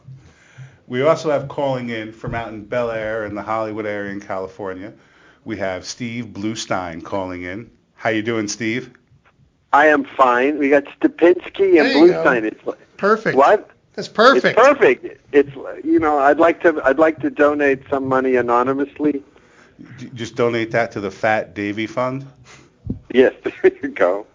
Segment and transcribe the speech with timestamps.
[0.85, 4.21] We also have calling in from out in Bel Air in the Hollywood area in
[4.21, 4.93] California.
[5.45, 7.71] We have Steve Bluestein calling in.
[7.95, 8.91] How you doing, Steve?
[9.73, 10.57] I am fine.
[10.57, 12.23] We got Stepinsky There and go.
[12.23, 12.43] Bluestein.
[12.43, 12.61] It's
[12.97, 13.37] Perfect.
[13.37, 13.69] what?
[13.93, 14.57] That's perfect.
[14.57, 15.21] It's perfect.
[15.33, 19.23] It's you know I'd like to I'd like to donate some money anonymously.
[20.13, 22.25] Just donate that to the Fat Davy Fund.
[23.13, 24.25] Yes, there you go.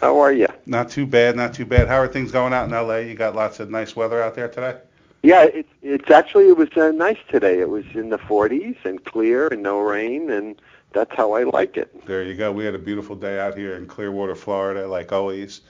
[0.00, 0.48] How are you?
[0.66, 1.86] Not too bad, not too bad.
[1.88, 2.96] How are things going out in LA?
[2.96, 4.78] You got lots of nice weather out there today?
[5.26, 7.58] Yeah, it's it's actually it was uh, nice today.
[7.58, 10.54] It was in the 40s and clear and no rain and
[10.92, 12.06] that's how I like it.
[12.06, 12.52] There you go.
[12.52, 15.62] We had a beautiful day out here in Clearwater, Florida, like always.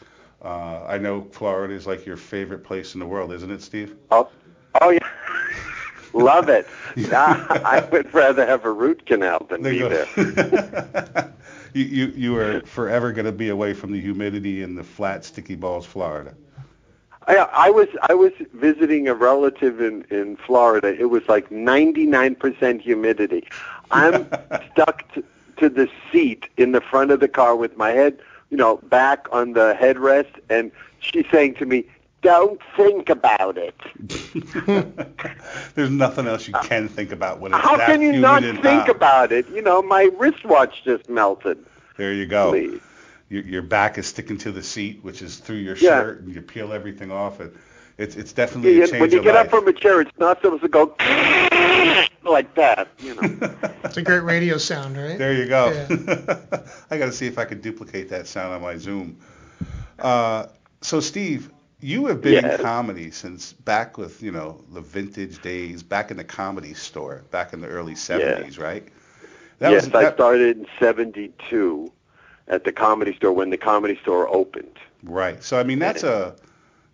[0.43, 3.97] Uh, I know Florida is like your favorite place in the world, isn't it, Steve?
[4.11, 4.29] Oh,
[4.83, 4.99] oh yeah.
[6.13, 6.69] Love it.
[7.11, 11.33] I would rather have a root canal than There be there.
[11.73, 15.25] you, you you are forever going to be away from the humidity and the flat,
[15.25, 16.35] sticky balls, Florida.
[17.27, 20.95] I, I was I was visiting a relative in in Florida.
[20.99, 23.47] It was like 99% humidity.
[23.91, 24.29] I'm
[24.73, 25.25] stuck to,
[25.59, 29.27] to the seat in the front of the car with my head, you know, back
[29.33, 30.71] on the headrest, and
[31.01, 31.87] she's saying to me,
[32.23, 33.75] "Don't think about it."
[35.75, 38.43] There's nothing else you uh, can think about when it's How that can you not
[38.43, 39.49] think about it?
[39.49, 41.59] You know, my wristwatch just melted.
[41.97, 42.51] There you go.
[42.51, 42.81] Please.
[43.29, 46.05] Your, your back is sticking to the seat, which is through your Yeah.
[46.05, 47.41] shirt, and you peel everything off.
[47.41, 47.55] It,
[47.99, 49.47] it's it's definitely Yeah, a change when you of get life.
[49.47, 50.95] up from a chair, it's not supposed to go
[52.25, 52.89] like that.
[53.01, 53.31] You know.
[53.85, 55.19] It's a great radio sound, right?
[55.19, 55.73] There you go.
[55.73, 55.89] Yeah.
[56.91, 59.19] I got to see if I can duplicate that sound on my Zoom.
[59.99, 60.47] Uh,
[60.83, 61.51] so, Steve,
[61.81, 62.45] you have been Yes.
[62.45, 67.25] in comedy since back with you know the vintage days, back in the comedy store,
[67.31, 68.89] back in the early '70s, right?
[69.61, 71.93] yes, was, I started in '72
[72.49, 74.79] at the comedy store when the comedy store opened.
[75.03, 75.43] Right.
[75.43, 76.37] So, I mean, that's a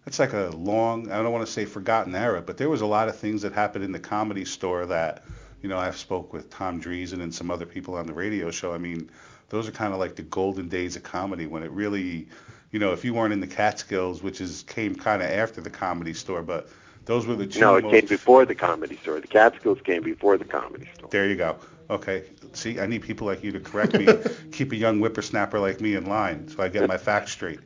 [0.05, 1.11] that's like a long.
[1.11, 3.53] I don't want to say forgotten era, but there was a lot of things that
[3.53, 5.25] happened in the comedy store that
[5.63, 8.75] you know I've spoke with Tom Dreesen and some other people on the radio show.
[8.75, 9.11] I mean,
[9.49, 12.27] those are kind of like the golden days of comedy when it really,
[12.73, 15.71] you know, if you weren't in the Catskills, which is came kind of after the
[15.71, 16.69] comedy store, but
[17.05, 17.93] those were the two No, it most.
[17.93, 19.21] came before the comedy store.
[19.21, 21.09] The Catskills came before the comedy store.
[21.11, 21.59] There you go.
[21.91, 22.25] Okay.
[22.53, 24.07] See, I need people like you to correct me,
[24.53, 27.61] keep a young whippersnapper like me in line, so I get my facts straight.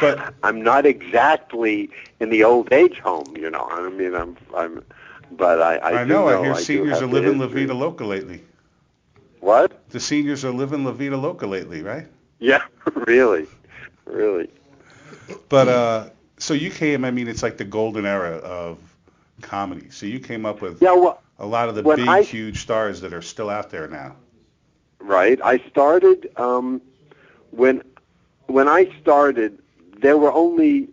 [0.00, 1.90] But I'm not exactly
[2.20, 3.66] in the old age home, you know.
[3.70, 4.84] I mean, I'm, I'm,
[5.32, 7.46] but I, I, I, know, know I hear do seniors are living La.
[7.46, 8.42] Vida Loca lately.
[9.40, 9.88] What?
[9.90, 12.06] The seniors are living La Vida Loca lately, right?
[12.38, 12.62] Yeah,
[13.06, 13.46] really,
[14.04, 14.50] really.
[15.48, 17.04] But uh, so you came.
[17.04, 18.78] I mean, it's like the golden era of
[19.40, 19.90] comedy.
[19.90, 23.00] So you came up with Yeah, well, a lot of the big, I- huge stars
[23.00, 24.16] that are still out there now.
[25.00, 25.40] right.
[25.42, 26.80] I started um,
[27.50, 27.82] when
[28.46, 29.58] when I started.
[30.00, 30.88] There were only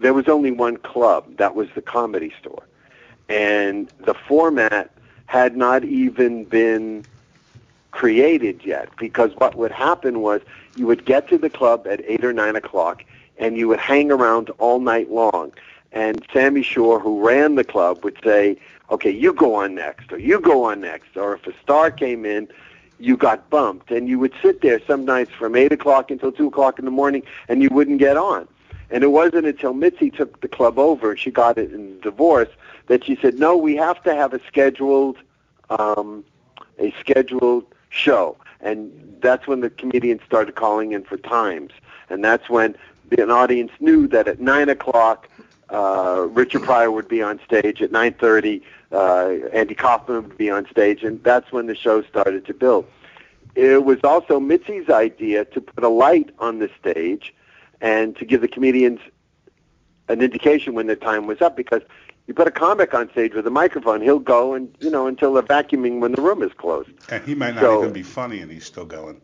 [0.00, 1.36] there was only one club.
[1.36, 2.62] That was the comedy store,
[3.28, 4.90] and the format
[5.26, 7.04] had not even been
[7.90, 8.88] created yet.
[8.98, 10.40] Because what would happen was
[10.76, 13.04] you would get to the club at eight or nine o'clock,
[13.38, 15.52] and you would hang around all night long.
[15.92, 18.58] And Sammy Shore, who ran the club, would say,
[18.90, 22.24] "Okay, you go on next, or you go on next." Or if a star came
[22.24, 22.48] in,
[22.98, 26.48] you got bumped, and you would sit there some nights from eight o'clock until two
[26.48, 28.48] o'clock in the morning, and you wouldn't get on.
[28.90, 32.48] And it wasn't until Mitzi took the club over, she got it in divorce,
[32.86, 35.18] that she said, "No, we have to have a scheduled,
[35.70, 36.24] um,
[36.78, 41.72] a scheduled show." And that's when the comedians started calling in for times,
[42.08, 42.74] and that's when
[43.10, 45.28] the, an audience knew that at nine o'clock,
[45.70, 47.82] uh, Richard Pryor would be on stage.
[47.82, 48.62] At nine thirty,
[48.92, 52.86] uh, Andy Kaufman would be on stage, and that's when the show started to build.
[53.54, 57.34] It was also Mitzi's idea to put a light on the stage
[57.80, 59.00] and to give the comedians
[60.08, 61.82] an indication when their time was up because
[62.28, 65.32] You put a comic on stage with a microphone, he'll go and you know until
[65.32, 66.90] they're vacuuming when the room is closed.
[67.10, 69.20] And he might not So- even be funny, and he's still going.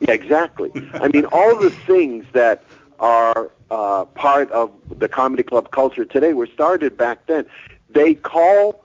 [0.00, 0.70] Yeah, exactly.
[0.94, 2.62] I mean, all the things that
[3.00, 7.46] are uh, part of the comedy club culture today were started back then.
[7.90, 8.84] They call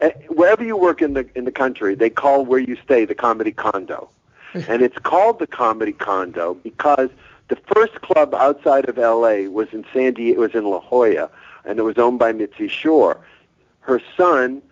[0.00, 3.14] eh, wherever you work in the in the country, they call where you stay the
[3.14, 4.08] comedy condo,
[4.54, 7.10] and it's called the comedy condo because
[7.48, 9.48] the first club outside of L.A.
[9.48, 11.30] was in San Diego, was in La Jolla,
[11.64, 13.20] and it was owned by Mitzi Shore.
[13.80, 14.62] Her son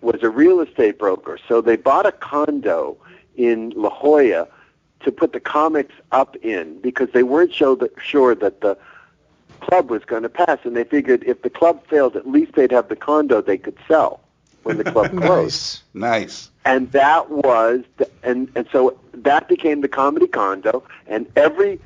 [0.00, 2.96] was a real estate broker, so they bought a condo
[3.36, 4.48] in La Jolla
[5.00, 8.76] to put the comics up in because they weren't show that, sure that the
[9.60, 12.72] club was going to pass, and they figured if the club failed, at least they'd
[12.72, 14.20] have the condo they could sell
[14.62, 15.22] when the club closed.
[15.22, 15.82] Nice.
[15.94, 16.50] Nice.
[16.64, 21.80] And that was, the, and and so that became the comedy condo, and every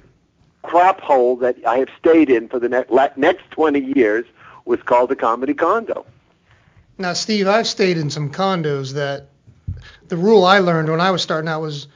[0.63, 4.25] crop hole that I have stayed in for the ne- la- next 20 years
[4.65, 6.07] was called the comedy condo.
[6.99, 9.29] Now, Steve, I've stayed in some condos that
[10.09, 11.89] the rule I learned when I was starting out was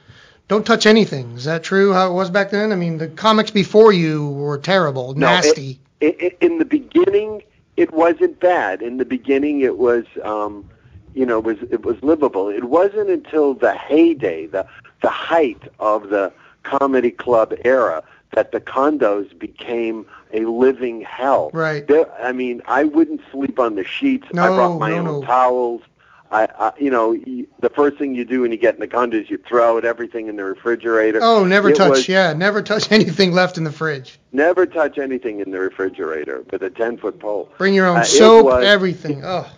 [0.47, 1.31] don't touch anything.
[1.35, 1.93] Is that true?
[1.93, 2.71] How it was back then?
[2.71, 5.79] I mean, the comics before you were terrible, No, it- nasty.
[6.01, 7.43] i i in the beginning,
[7.75, 8.81] it wasn't bad.
[8.81, 10.67] In the beginning, it was, um,
[11.13, 12.49] you know, it was it was livable.
[12.49, 14.65] It wasn't until the heyday, the
[15.01, 16.31] the height of the
[16.63, 18.03] comedy club era,
[18.33, 21.49] that the condos became a living hell.
[21.53, 21.87] Right.
[21.87, 24.27] There, I mean, I wouldn't sleep on the sheets.
[24.33, 25.21] No, I brought my no, own no.
[25.23, 25.81] towels.
[26.29, 28.87] I, I, you know, you, the first thing you do when you get in the
[28.87, 31.19] condo is you throw out everything in the refrigerator.
[31.21, 31.89] oh, never It touch.
[31.89, 34.19] was- yeah, never touch anything left in the fridge.
[34.33, 37.49] Never touch anything in the refrigerator with a 10 foot pole.
[37.57, 39.21] Bring your own Uh, soap, was- everything.
[39.23, 39.49] Oh,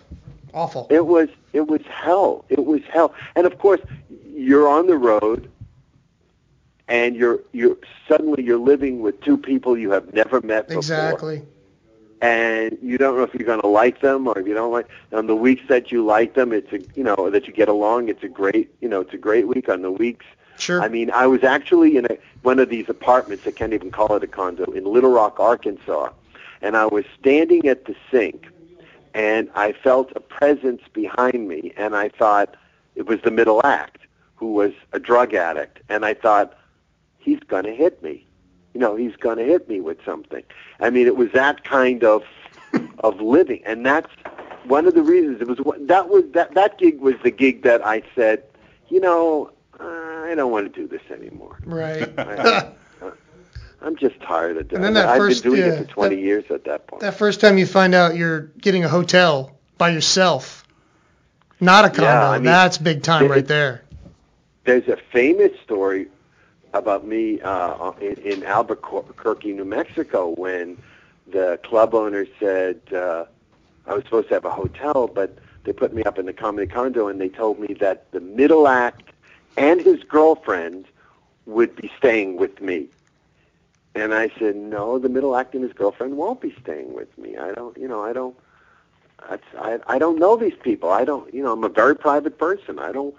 [0.54, 0.86] awful.
[0.90, 2.44] It was it was hell.
[2.48, 3.12] It was hell.
[3.34, 3.80] And of course,
[4.32, 5.50] you're on the road,
[6.86, 7.76] and you're you're
[8.08, 11.42] suddenly you're living with two people you have never met before, exactly.
[12.20, 14.88] And you don't know if you're going to like them or if you don't like.
[15.12, 18.08] On the weeks that you like them, it's a you know that you get along.
[18.08, 19.68] It's a great you know it's a great week.
[19.68, 20.26] On the weeks
[20.60, 20.82] Sure.
[20.82, 23.46] I mean, I was actually in a, one of these apartments.
[23.46, 26.10] I can't even call it a condo in Little Rock, Arkansas,
[26.60, 28.46] and I was standing at the sink,
[29.14, 32.56] and I felt a presence behind me, and I thought
[32.94, 34.02] it was the middle act,
[34.36, 36.56] who was a drug addict, and I thought
[37.18, 38.26] he's going to hit me.
[38.74, 40.42] You know, he's going to hit me with something.
[40.78, 42.22] I mean, it was that kind of
[43.00, 44.10] of living, and that's
[44.64, 45.40] one of the reasons.
[45.40, 48.44] It was one- that was that that gig was the gig that I said,
[48.88, 49.50] you know,
[49.80, 51.58] I don't want to do this anymore.
[51.64, 52.08] right.
[52.18, 52.72] I-
[53.82, 55.06] I'm just tired of doing And then it.
[55.06, 57.00] that I've first- been doing yeah, it for 20 that- years at that point.
[57.00, 60.64] that first time you find out you're getting a hotel by yourself,
[61.60, 63.82] not a condo, Yeah, I mean, that's big time right there.
[64.66, 66.08] There's a famous story
[66.72, 70.78] about me uh, in, in Albuquerque, New Mexico, when
[71.26, 73.24] the club owner said uh,
[73.86, 76.66] I was supposed to have a hotel, but they put me up in the comedy
[76.66, 79.10] condo, and they told me that the middle act
[79.56, 80.86] and his girlfriend
[81.46, 82.86] would be staying with me.
[83.94, 87.36] And I said, no, the middle act and his girlfriend won't be staying with me.
[87.36, 88.36] I don't, you know, I don't.
[89.58, 90.90] I I don't know these people.
[90.90, 92.78] I don't, you know, I'm a very private person.
[92.78, 93.14] I don't.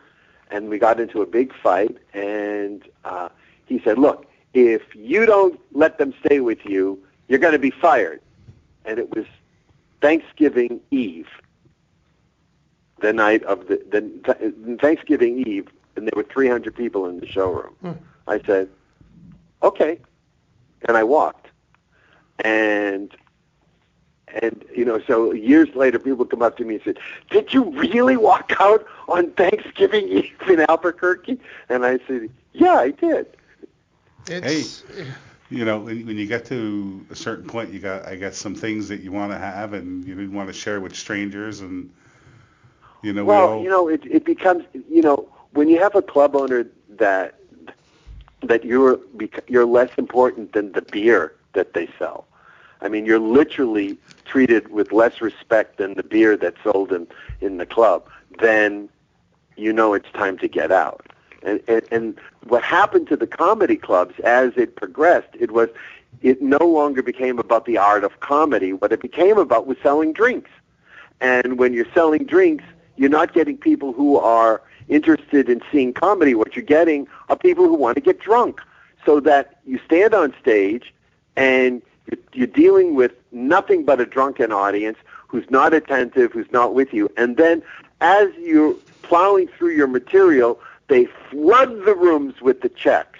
[0.50, 3.30] And we got into a big fight, and uh,
[3.72, 7.72] he said, look, if you don't let them stay with you, you're going to be
[7.72, 8.22] fired.
[8.84, 9.26] And it was
[10.02, 11.30] Thanksgiving Eve,
[13.00, 17.74] the night of the, the Thanksgiving Eve, and there were 300 people in the showroom.
[17.82, 17.92] Hmm.
[18.28, 18.68] I said,
[19.64, 20.00] okay,
[20.86, 21.48] and I walked,
[22.40, 23.16] and
[24.34, 27.70] and you know, so years later, people come up to me and said, "Did you
[27.72, 33.28] really walk out on Thanksgiving Eve in Albuquerque?" And I said, "Yeah, I did."
[34.28, 34.84] It's,
[35.50, 38.56] You know, when, when you get to a certain point, you got I got some
[38.56, 41.90] things that you want to have and you didn't want to share with strangers, and
[43.02, 45.96] you know, we Well, all, you know, it it becomes you know when you have
[45.96, 47.36] a club owner that
[48.44, 52.28] that you're bec- you're less important than the beer that they sell.
[52.82, 57.08] I mean, you're literally treated with less respect than the beer that's sold in
[57.42, 58.08] in the club.
[58.40, 58.90] Then
[59.58, 61.11] you know it's time to get out.
[61.44, 65.70] And, and and what happened to the comedy clubs as it progressed, it was
[66.22, 68.74] it no longer became about the art of comedy.
[68.74, 70.50] What it became about was selling drinks.
[71.20, 72.64] And when you're selling drinks,
[72.96, 76.36] you're not getting people who are interested in seeing comedy.
[76.36, 78.62] What you're getting are people who want to get drunk.
[79.06, 80.94] So that you stand on stage
[81.36, 81.82] and
[82.34, 87.10] you're, dealing with nothing but a drunken audience who's not attentive, who's not with you.
[87.18, 87.64] And then
[88.02, 90.60] as you're plowing through your material,
[90.92, 93.18] they flood the rooms with the checks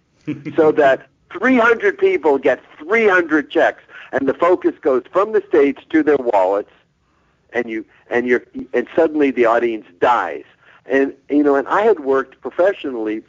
[0.56, 3.82] so that 300 people get 300 checks,
[4.12, 6.70] and the focus goes from the stage to their wallets,
[7.52, 10.44] and you and you're and suddenly the audience dies.
[10.86, 13.22] And you know, and I had worked professionally,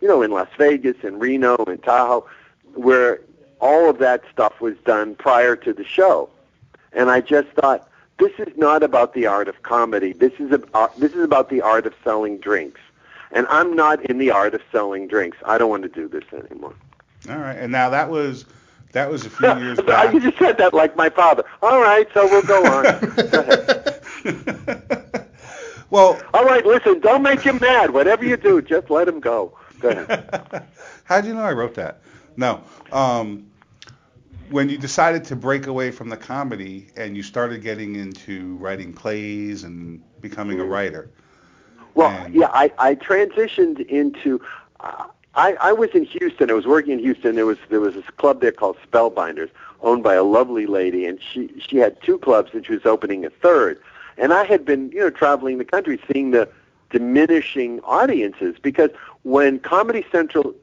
[0.00, 2.26] you know, in Las Vegas and Reno and Tahoe,
[2.74, 3.20] where
[3.60, 6.30] all of that stuff was done prior to the show.
[6.94, 10.14] And I just thought, this is not about the art of comedy.
[10.14, 12.80] This is a, uh, this is about the art of selling drinks.
[13.34, 15.36] And I'm not in the art of selling drinks.
[15.44, 16.74] I don't want to do this anymore.
[17.28, 17.56] All right.
[17.56, 18.46] And now that was
[18.92, 20.14] that was a few years back.
[20.14, 21.44] you just said that like my father.
[21.62, 22.84] All right, so we'll go on.
[23.30, 24.80] go
[25.90, 26.64] well, all right.
[26.64, 27.90] Listen, don't make him mad.
[27.90, 29.58] Whatever you do, just let him go.
[29.80, 30.66] Go ahead.
[31.04, 32.02] How'd you know I wrote that?
[32.36, 32.62] No.
[32.92, 33.50] Um,
[34.50, 38.92] when you decided to break away from the comedy and you started getting into writing
[38.92, 40.72] plays and becoming a mm-hmm.
[40.72, 41.10] writer.
[41.94, 44.40] Well, and yeah, I, I transitioned into.
[44.80, 46.48] Uh, I, I was in Houston.
[46.48, 47.34] I was working in Houston.
[47.34, 51.18] There was there was this club there called Spellbinders, owned by a lovely lady, and
[51.20, 53.80] she she had two clubs, and she was opening a third.
[54.16, 56.48] And I had been, you know, traveling the country, seeing the
[56.90, 58.90] diminishing audiences because
[59.24, 60.54] when Comedy Central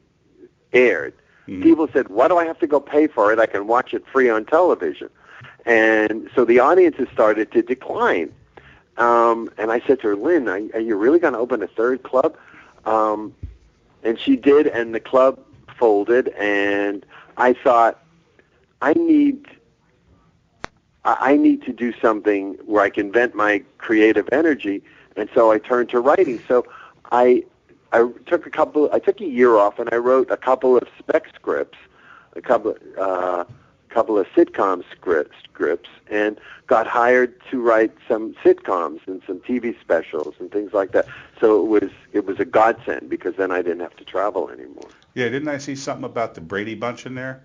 [0.71, 1.13] aired,
[1.47, 1.63] Mm-hmm.
[1.63, 3.39] People said, "Why do I have to go pay for it?
[3.39, 5.09] I can watch it free on television."
[5.65, 8.31] And so the audiences started to decline.
[8.97, 11.67] Um, and I said to her, "Lynn, are, are you really going to open a
[11.67, 12.35] third club?"
[12.85, 13.33] Um,
[14.03, 15.39] and she did, and the club
[15.77, 16.29] folded.
[16.29, 17.05] And
[17.37, 18.03] I thought,
[18.81, 19.47] I need
[21.03, 24.83] I need to do something where I can vent my creative energy,
[25.15, 26.39] and so I turned to writing.
[26.47, 26.65] So
[27.11, 27.43] I
[27.91, 28.89] I took a couple.
[28.93, 31.77] I took a year off, and I wrote a couple of spec scripts,
[32.35, 33.45] a couple, uh,
[33.91, 39.79] couple of sitcom scripts, scripts, and got hired to write some sitcoms and some TV
[39.79, 41.05] specials and things like that.
[41.39, 44.89] So it was it was a godsend because then I didn't have to travel anymore.
[45.13, 47.43] Yeah, didn't I see something about the Brady Bunch in there?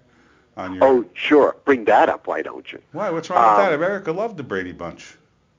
[0.56, 0.84] On your...
[0.84, 1.56] Oh, sure.
[1.64, 2.80] Bring that up, why don't you?
[2.92, 3.10] Why?
[3.10, 3.74] What's wrong um, with that?
[3.74, 5.16] Um, America loved the Brady Bunch.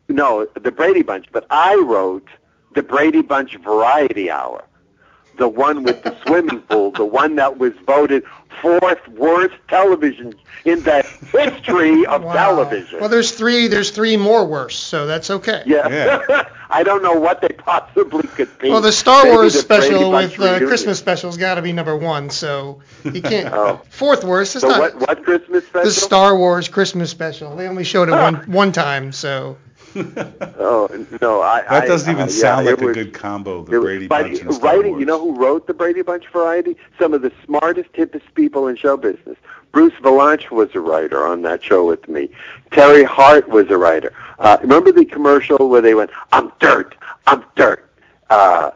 [0.09, 2.27] No, the Brady Bunch, but I wrote
[2.73, 4.63] the Brady Bunch Variety Hour
[5.37, 8.23] the one with the swimming pool, the one that was voted
[8.61, 10.33] fourth worst television
[10.65, 12.33] in the history of wow.
[12.33, 12.99] television.
[12.99, 13.67] Well, there's three.
[13.67, 15.63] There's three more worse, so that's okay.
[15.65, 15.87] Yeah.
[16.29, 16.49] yeah.
[16.69, 18.69] I don't know what they possibly could be.
[18.69, 21.71] Well, the Star Maybe Wars the special with the uh, Christmas special's got to be
[21.71, 23.53] number one, so you can't.
[23.53, 23.81] oh.
[23.89, 24.79] Fourth worst is so not.
[24.79, 25.85] What, what Christmas special?
[25.85, 27.55] The Star Wars Christmas special.
[27.55, 29.57] They only showed it one one time, so.
[30.59, 31.63] oh no, I.
[31.69, 33.63] That doesn't even uh, sound yeah, like a was, good combo.
[33.63, 34.99] The Brady Bunch and Star writing, Wars.
[34.99, 36.77] You know who wrote the Brady Bunch variety?
[36.99, 39.37] Some of the smartest, hippest people in show business.
[39.71, 42.29] Bruce Vilanch was a writer on that show with me.
[42.71, 44.13] Terry Hart was a writer.
[44.37, 47.89] Uh, remember the commercial where they went, "I'm dirt, I'm dirt."
[48.29, 48.71] Uh,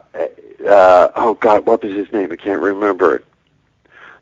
[0.68, 2.32] uh, oh God, what was his name?
[2.32, 3.24] I can't remember it.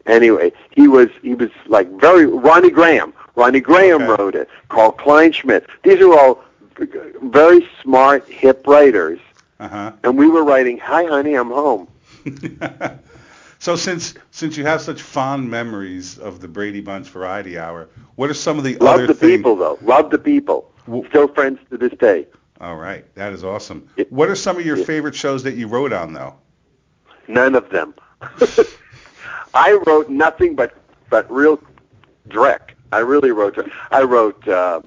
[0.06, 3.14] Anyway, he was he was like very Ronnie Graham.
[3.36, 4.22] Ronnie Graham okay.
[4.22, 4.48] wrote it.
[4.68, 5.66] Carl Kleinschmidt.
[5.82, 6.42] These are all
[7.22, 9.18] very smart, hip writers,
[9.58, 9.92] uh-huh.
[10.04, 11.88] and we were writing, "Hi, honey, I'm home."
[13.58, 18.30] so since since you have such fond memories of the Brady Bunch Variety Hour, what
[18.30, 19.38] are some of the Love other the things?
[19.38, 19.78] people though.
[19.82, 20.70] Love the people.
[21.08, 22.26] Still friends to this day.
[22.60, 23.88] All right, that is awesome.
[24.10, 26.34] What are some of your it, favorite shows that you wrote on though?
[27.28, 27.94] None of them.
[29.54, 30.74] I wrote nothing but
[31.08, 31.60] but real
[32.28, 32.72] dreck.
[32.92, 33.58] I really wrote.
[33.90, 34.80] I wrote uh,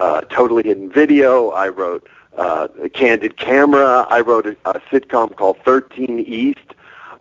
[0.00, 1.50] uh, Totally Hidden Video.
[1.50, 4.06] I wrote uh, Candid Camera.
[4.10, 6.58] I wrote a, a sitcom called 13 East.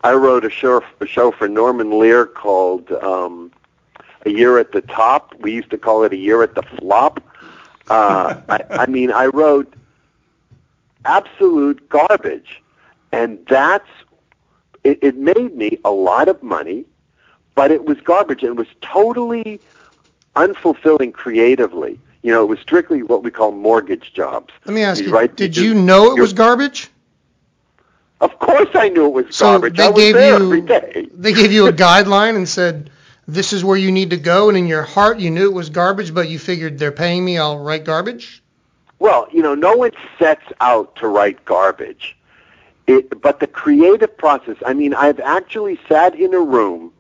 [0.04, 3.52] I wrote a show, a show for Norman Lear called um,
[4.26, 5.34] A Year at the Top.
[5.40, 7.22] We used to call it A Year at the Flop.
[7.90, 9.74] Uh, I, I mean, I wrote
[11.04, 12.62] absolute garbage,
[13.12, 13.90] and that's
[14.86, 16.86] it, it made me a lot of money,
[17.56, 19.60] but it was garbage and it was totally
[20.38, 22.00] unfulfilling creatively.
[22.22, 24.54] You know, it was strictly what we call mortgage jobs.
[24.66, 26.90] Let me ask you, you did you know it was garbage?
[28.22, 29.78] Of course I knew it was so garbage.
[29.78, 31.08] They I gave you, every day.
[31.14, 32.90] they gave you a guideline and said,
[33.28, 35.70] this is where you need to go, and in your heart you knew it was
[35.70, 38.44] garbage, but you figured they're paying me, I'll write garbage?
[38.98, 42.18] Well, you know, no one sets out to write garbage.
[42.88, 46.92] It, but the creative process, I mean, I've actually sat in a room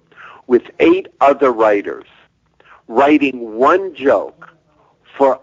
[0.48, 2.06] with eight other writers
[2.88, 4.50] writing one joke
[5.20, 5.38] for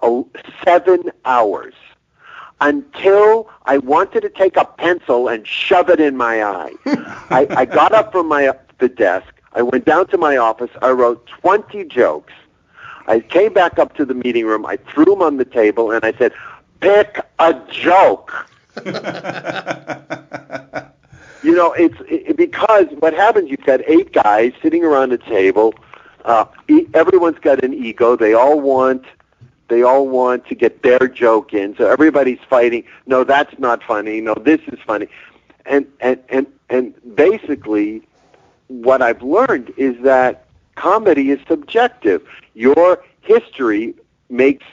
[0.65, 1.75] seven hours
[2.63, 6.73] until I wanted to take a pencil and shove it in my eye.
[7.31, 9.29] I, I got up from my the desk.
[9.53, 10.71] I went down to my office.
[10.81, 12.33] I wrote 20 jokes.
[13.07, 14.65] I came back up to the meeting room.
[14.65, 16.33] I threw them on the table, and I said,
[16.81, 18.33] "Pick a joke."
[21.43, 23.51] you know, it's it, because what happens.
[23.51, 25.75] You've got eight guys sitting around a table.
[26.25, 26.47] Uh,
[26.95, 28.17] everyone's got an ego.
[28.17, 29.05] They all want
[29.69, 31.77] They all want to get their joke in.
[31.77, 32.85] So everybody's fighting.
[33.07, 34.21] No, that's not funny.
[34.21, 35.09] No, this is funny.
[35.65, 38.03] And and and and basically,
[38.69, 40.47] what I've learned is that
[40.77, 42.27] comedy is subjective.
[42.55, 43.95] Your history
[44.29, 44.65] makes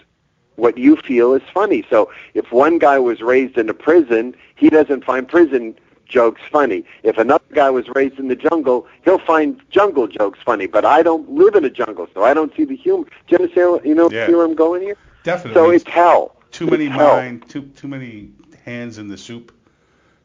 [0.56, 1.86] what you feel is funny.
[1.90, 5.76] So if one guy was raised in a prison, he doesn't find prison
[6.08, 6.84] jokes funny.
[7.04, 10.68] If another guy was raised in the jungle, he'll find jungle jokes funny.
[10.68, 13.06] But I don't live in a jungle, so I don't see the humor.
[13.06, 13.82] Do you understand?
[13.86, 14.28] You know, Yeah.
[14.28, 14.98] see where I'm going here?
[15.24, 15.54] Definitely.
[15.62, 16.36] So it's hell.
[16.52, 17.24] too many It's hell.
[17.48, 18.30] too too many
[18.66, 19.52] hands in the soup.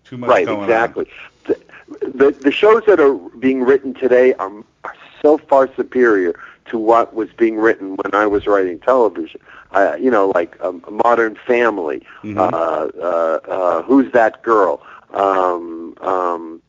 [0.05, 1.07] Too much Right, going exactly.
[1.47, 1.59] The,
[2.03, 4.51] the the shows that are being written today are
[4.85, 6.35] are so far superior
[6.67, 9.41] to what was being written when I was writing television.
[9.73, 12.39] Uh, you know, like um, Modern Family, Mhm.
[12.39, 14.81] uh, uh, uh, Who's That Girl?
[15.13, 16.63] Um, um,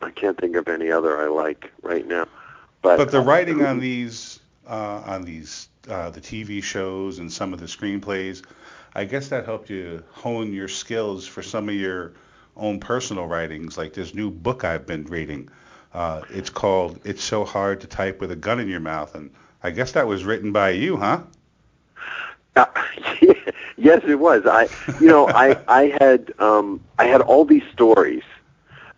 [0.00, 2.26] I can't think of any other I like right now.
[2.82, 2.96] But.
[2.96, 7.60] But the writing on these uh, on these uh, the TV shows and some of
[7.60, 8.42] the screenplays,
[8.94, 12.12] I guess that helped you hone your skills for some of your
[12.56, 13.76] own personal writings.
[13.76, 15.48] Like this new book I've been reading.
[15.92, 19.30] Uh, it's called "It's So Hard to Type with a Gun in Your Mouth," and
[19.62, 21.22] I guess that was written by you, huh?
[22.56, 22.66] Uh,
[23.80, 24.42] yes, it was.
[24.46, 24.68] I,
[25.00, 28.22] you know, I, I had, um, I had all these stories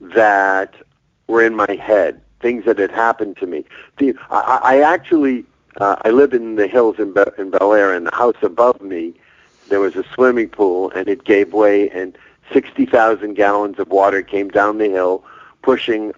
[0.01, 0.75] that
[1.29, 3.65] were in my head, things that had happened to me.
[3.99, 5.45] The, I, I actually,
[5.81, 8.81] uh, I live in the hills in, Be- in Bel Air, and the house above
[8.83, 9.15] me,
[9.69, 12.19] there was a swimming pool, and it gave way, and
[12.53, 15.25] 60,000 gallons of water came down the hill,
[15.62, 16.12] pushing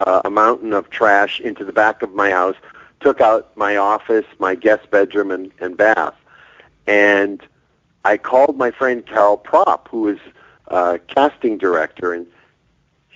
[0.00, 2.56] uh, a mountain of trash into the back of my house,
[3.00, 6.14] took out my office, my guest bedroom, and, and bath.
[6.86, 7.42] And
[8.04, 10.18] I called my friend Carol Prop, who is
[10.68, 12.26] uh, casting director, and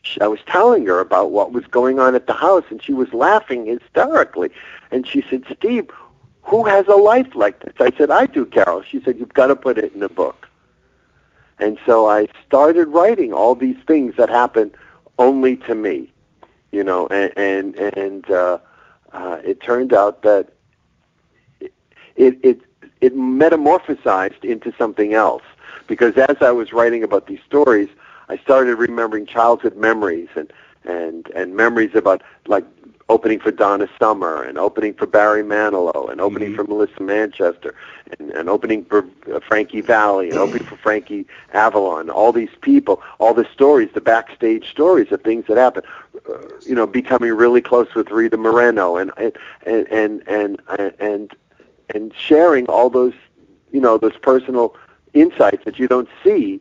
[0.03, 2.93] she, I was telling her about what was going on at the house, and she
[2.93, 4.51] was laughing hysterically.
[4.91, 5.91] And she said, Steve,
[6.43, 7.75] who has a life like this?
[7.81, 8.83] I said, I do, Carol.
[8.83, 10.49] She said, you've got to put it in a book.
[11.59, 14.73] And so I started writing all these things that happened
[15.19, 16.13] only to me,
[16.71, 18.59] you know, and and, and uh,
[19.13, 20.51] uh, it turned out that
[21.61, 22.61] it, it
[23.01, 25.43] it metamorphosized into something else
[25.87, 27.89] because as I was writing about these stories,
[28.29, 30.53] I started remembering childhood memories and
[30.85, 32.65] and and memories about like
[33.09, 36.57] opening for Donna Summer and opening for Barry Manilow and opening Mhm.
[36.57, 37.73] for Melissa Manchester
[38.19, 42.11] and, and opening for uh, Frankie Valli and opening for Frankie Avalon.
[42.11, 45.87] All these people, all the stories, the backstage stories of things that happened.
[46.29, 49.33] Uh, you know, becoming really close with Rita Moreno and and
[49.67, 49.87] and
[50.27, 51.37] and and and,
[51.95, 53.15] and sharing all those
[53.73, 54.75] you know those personal
[55.15, 56.61] insights that you don't see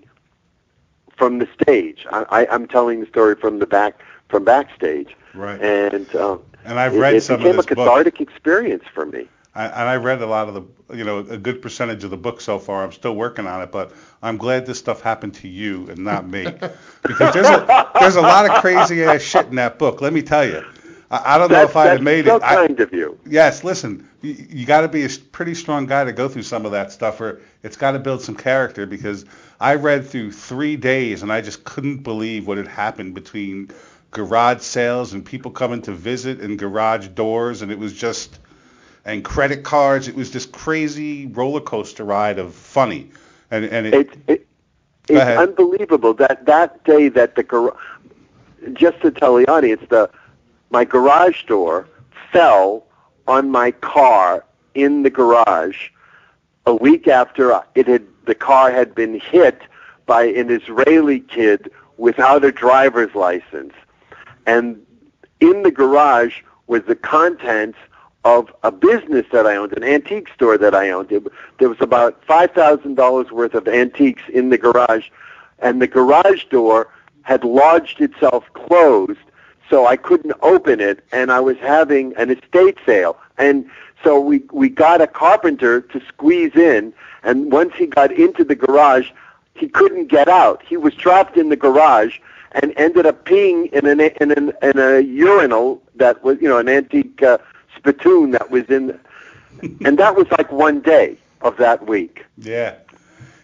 [1.18, 2.06] from the stage.
[2.12, 5.62] I, I, I'm telling the story from the back from backstage, Right.
[5.62, 7.88] and um, And I've it, read it some became of a this book.
[7.88, 9.28] cathartic experience for me.
[9.54, 10.54] I, and I read a lot of
[10.90, 12.84] the, you know, a good percentage of the book so far.
[12.84, 16.28] I'm still working on it, but I'm glad this stuff happened to you and not
[16.28, 16.58] me,
[17.08, 17.66] because there's a
[17.98, 20.02] there's a lot of crazy ass shit in that book.
[20.02, 20.66] Let me tell you.
[21.16, 22.44] I, I don't know if I'd have made so it.
[22.44, 23.18] I, kind of you.
[23.26, 26.66] yes, listen, you, you got to be a pretty strong guy to go through some
[26.66, 28.86] of that stuff, or it's got to build some character.
[28.86, 29.26] Because
[29.60, 33.70] I read through three days and I just couldn't believe what had happened between
[34.12, 38.40] garage sales and people coming to visit and garage doors, and it was just
[39.06, 40.08] and credit cards.
[40.08, 43.12] It was this crazy roller coaster ride of funny,
[43.52, 44.48] and and it, It, it,
[45.08, 47.78] it's unbelievable that that day that the gar-
[48.74, 50.10] just to tell the audience the
[50.70, 51.88] my garage door
[52.32, 52.86] fell
[53.28, 55.90] on my car in the garage
[56.66, 59.62] a week after it had the car had been hit
[60.06, 63.74] by an Israeli kid without a driver's license
[64.46, 64.86] and
[65.40, 67.78] in the garage was the contents
[68.24, 71.10] of a business that I owned, an antique store that I owned.
[71.60, 75.10] There was about five thousand dollars worth of antiques in the garage,
[75.60, 76.90] and the garage door
[77.22, 79.20] had lodged itself closed,
[79.70, 81.04] so I couldn't open it.
[81.12, 83.70] And I was having an estate sale, and
[84.04, 86.94] so we we got a carpenter to squeeze in.
[87.24, 89.10] And once he got into the garage,
[89.56, 90.62] he couldn't get out.
[90.64, 92.20] He was trapped in the garage
[92.52, 96.58] and ended up peeing in an in an in a urinal that was you know
[96.58, 97.38] an antique uh,
[97.76, 99.00] spittoon that was in,
[99.84, 102.26] and that was like one day of that week.
[102.38, 102.76] yeah,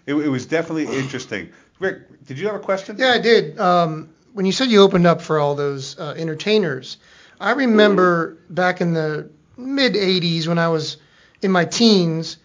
[0.06, 1.50] it, it was definitely interesting.
[1.80, 2.96] Rick, did you have a question?
[2.98, 3.60] Yeah, I did.
[3.60, 6.98] Um, when you said you opened up for all those uh, entertainers,
[7.40, 10.98] I remember back in the mid 80s when I was
[11.42, 12.38] in my teens,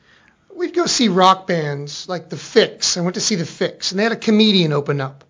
[0.55, 2.97] we'd go see rock bands like The Fixx.
[2.97, 5.25] I went to see The Fixx, and they had a comedian open up.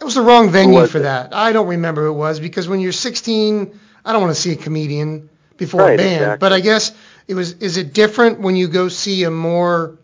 [0.00, 1.02] That was the wrong venue for it?
[1.02, 1.34] that.
[1.34, 4.52] I don't remember who it was because when you're 16, I don't want to see
[4.52, 6.00] a comedian before a band.
[6.00, 6.38] exactly.
[6.38, 6.92] But I guess
[7.28, 9.98] it was is it different when you go see a more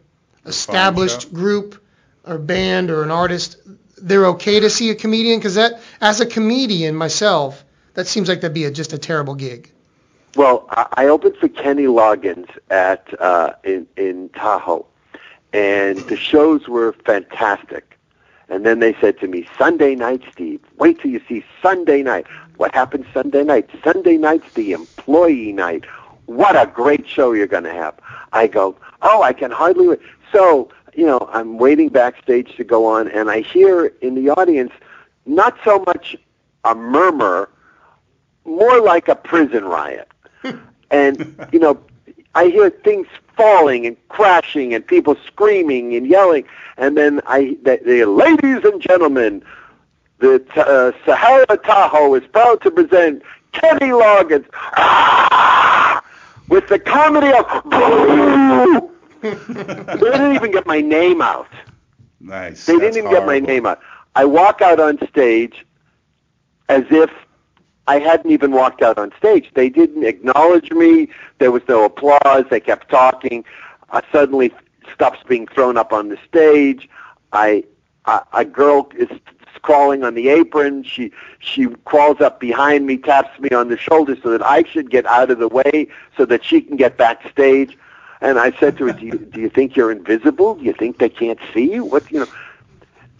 [0.44, 1.82] established group
[2.26, 3.56] or band or an artist?
[3.96, 8.40] They're okay to see a comedian because that as a comedian myself, that seems like
[8.42, 9.70] that'd be a, just a terrible gig.
[10.36, 14.86] Well, I opened for Kenny Loggins at uh, in in Tahoe,
[15.54, 17.96] and the shows were fantastic.
[18.48, 20.60] And then they said to me, Sunday night, Steve.
[20.78, 22.26] Wait till you see Sunday night.
[22.58, 23.68] What happened Sunday night?
[23.82, 25.84] Sunday night's the employee night.
[26.26, 27.94] What a great show you're going to have.
[28.32, 30.00] I go, oh, I can hardly wait.
[30.32, 34.72] So, you know, I'm waiting backstage to go on, and I hear in the audience
[35.26, 36.16] not so much
[36.64, 37.50] a murmur,
[38.44, 40.08] more like a prison riot.
[40.90, 41.78] and, you know,
[42.34, 43.06] I hear things
[43.36, 46.44] falling and crashing and people screaming and yelling.
[46.78, 49.44] And then I, the, the ladies and gentlemen,
[50.18, 56.02] the uh, Sahara Tahoe is proud to present Kenny Loggins ah!
[56.48, 58.86] with the comedy of
[59.20, 59.34] Boo!
[59.48, 61.48] they didn't even get my name out.
[62.20, 62.66] Nice.
[62.66, 63.80] They That's didn't even get my name out.
[64.14, 65.66] I walk out on stage
[66.68, 67.10] as if
[67.86, 69.50] I hadn't even walked out on stage.
[69.54, 71.08] They didn't acknowledge me.
[71.38, 72.44] There was no applause.
[72.50, 73.44] They kept talking.
[73.90, 74.52] Uh, suddenly,
[74.92, 76.88] stuff's being thrown up on the stage.
[77.32, 77.64] I,
[78.06, 79.08] a a girl is
[79.62, 80.84] crawling on the apron.
[80.84, 84.90] She she crawls up behind me, taps me on the shoulder so that I should
[84.90, 87.76] get out of the way so that she can get backstage.
[88.20, 90.54] And I said to her, "Do you do you think you're invisible?
[90.56, 91.84] Do you think they can't see you?
[91.84, 92.26] What you know?"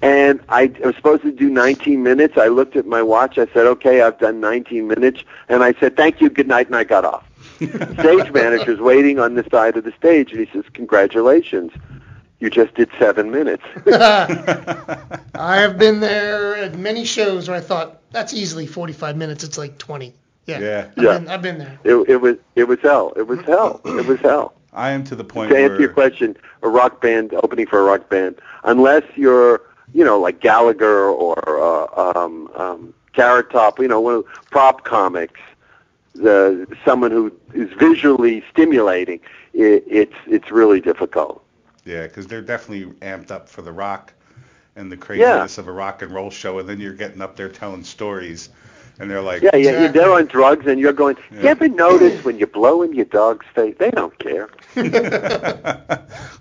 [0.02, 2.37] And I was supposed to do 19 minutes.
[2.37, 3.38] I looked at my watch.
[3.38, 6.76] I said, "Okay, I've done 19 minutes." And I said, "Thank you, good night," and
[6.76, 7.24] I got off.
[7.56, 11.72] Stage manager's waiting on the side of the stage, and he says, "Congratulations,
[12.40, 18.00] you just did seven minutes." I have been there at many shows where I thought
[18.12, 19.44] that's easily 45 minutes.
[19.44, 20.12] It's like 20.
[20.46, 20.59] Yeah.
[20.61, 20.87] Yeah.
[20.96, 21.18] I've, Yeah.
[21.18, 21.78] Been, I've been there.
[21.85, 23.12] it, it was it was hell.
[23.16, 23.80] It was hell.
[23.85, 24.52] It was hell.
[24.76, 27.80] I am to the point to answer where your question, a rock band opening for
[27.80, 29.62] a rock band, unless you're,
[29.94, 34.30] you know, like Gallagher or uh, um, um, Carrot Top, you know, one of the
[34.50, 35.40] prop comics,
[36.14, 39.18] the someone who is visually stimulating,
[39.54, 41.42] it, it's it's really difficult.
[41.86, 44.12] Yeah, because they're definitely amped up for the rock
[44.76, 47.48] and the craziness of a rock and roll show, and then you're getting up there
[47.48, 48.50] telling stories,
[48.98, 49.88] and they're like, Yeah, yeah, Exactly.
[50.00, 51.16] they're on drugs, and you're going.
[51.32, 51.40] Yeah.
[51.42, 53.74] You ever notice when you blow in your dog's face?
[53.78, 54.48] They don't care.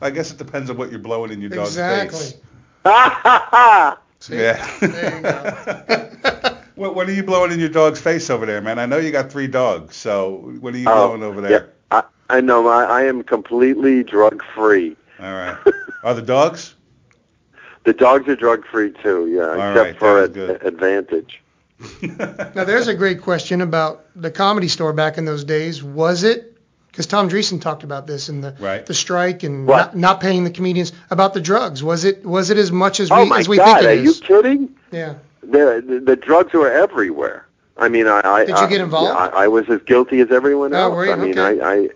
[0.02, 2.20] I guess it depends on what you're blowing in your dog's exactly.
[2.20, 2.38] face.
[2.86, 4.00] Ha ha ha!
[4.20, 4.38] See?
[4.40, 4.58] Yeah.
[4.80, 6.58] Go.
[6.76, 8.80] what, what are you blowing in your dog's face over there, man?
[8.80, 11.74] I know you got three dogs, so what are you Oh, blowing over Yeah, there?
[11.92, 12.68] I, I know.
[12.68, 14.96] I, I am completely drug free.
[15.20, 15.58] All right.
[16.04, 16.76] Are the dogs?
[17.86, 20.64] The dogs are drug free too, yeah, All except right, for that ad- good.
[20.66, 21.40] Advantage.
[22.02, 25.84] Now, there's a great question about the comedy store back in those days.
[25.84, 26.58] Was it?
[26.88, 28.86] Because Tom Dreesen talked about this in the Right.
[28.86, 29.88] the strike and What?
[29.88, 31.84] not, not paying the comedians about the drugs.
[31.84, 33.86] Was it was it as much as we oh we my as we God, think
[33.86, 34.76] are it you kidding?
[34.92, 35.16] Yeah.
[35.42, 37.46] The, the the drugs were everywhere.
[37.78, 39.12] I mean, I, I Did you get involved?
[39.12, 40.96] I, I was as guilty as everyone Oh, else.
[40.96, 41.12] were you?
[41.12, 41.60] I mean, Okay.
[41.62, 41.90] I, I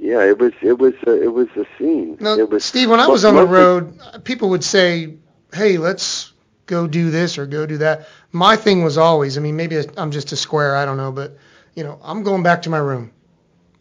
[0.00, 2.16] yeah, it was it was a, it was a scene.
[2.20, 5.14] No, it was Steve, when I mo- was on the road, people would say,
[5.52, 6.32] "Hey, let's
[6.66, 10.10] go do this or go do that." My thing was always, I mean, maybe I'm
[10.10, 11.38] just a square, I don't know, but
[11.74, 13.12] you know, I'm going back to my room.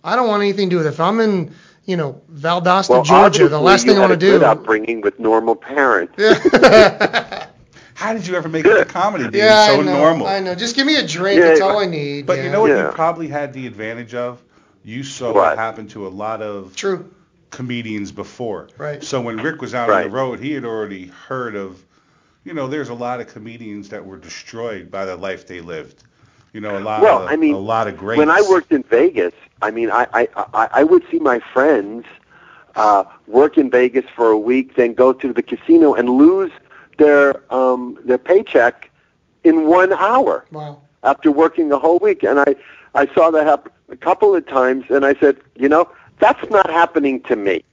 [0.04, 0.90] I don't want anything to do with it.
[0.94, 1.54] If I'm in,
[1.86, 4.46] you know, Valdosta, well, Georgia, the last thing I want to a good do.
[4.46, 6.14] upbringing with normal parents.
[6.18, 7.48] Yeah.
[7.94, 9.28] How did you ever make it to comedy?
[9.28, 9.98] Being yeah, so I know.
[9.98, 10.28] normal.
[10.28, 10.54] I know.
[10.54, 11.40] Just give me a drink.
[11.40, 12.28] Yeah, That's all I need.
[12.28, 12.44] But yeah.
[12.44, 12.86] you know what Yeah.
[12.86, 14.42] you probably had the advantage of?
[14.84, 15.58] You saw what, What?
[15.58, 17.12] happened to a lot of True.
[17.50, 18.70] comedians before.
[18.78, 19.04] Right.
[19.04, 21.84] So when Rick was out on the road, he had already heard of,
[22.48, 26.04] you know, there's a lot of comedians that were destroyed by the life they lived.
[26.54, 28.18] You know, a lot Well, of I mean, a lot of greats.
[28.20, 32.06] When I worked in Vegas, I mean, I I I, I would see my friends
[32.76, 36.52] uh, work in Vegas for a week, then go to the casino and lose
[36.98, 38.90] their um, their paycheck
[39.44, 40.82] in one hour Wow.
[41.04, 42.24] after working the whole week.
[42.24, 42.56] And I
[42.96, 46.70] I saw that happen a couple of times, and I said, you know, that's not
[46.70, 47.64] happening to me.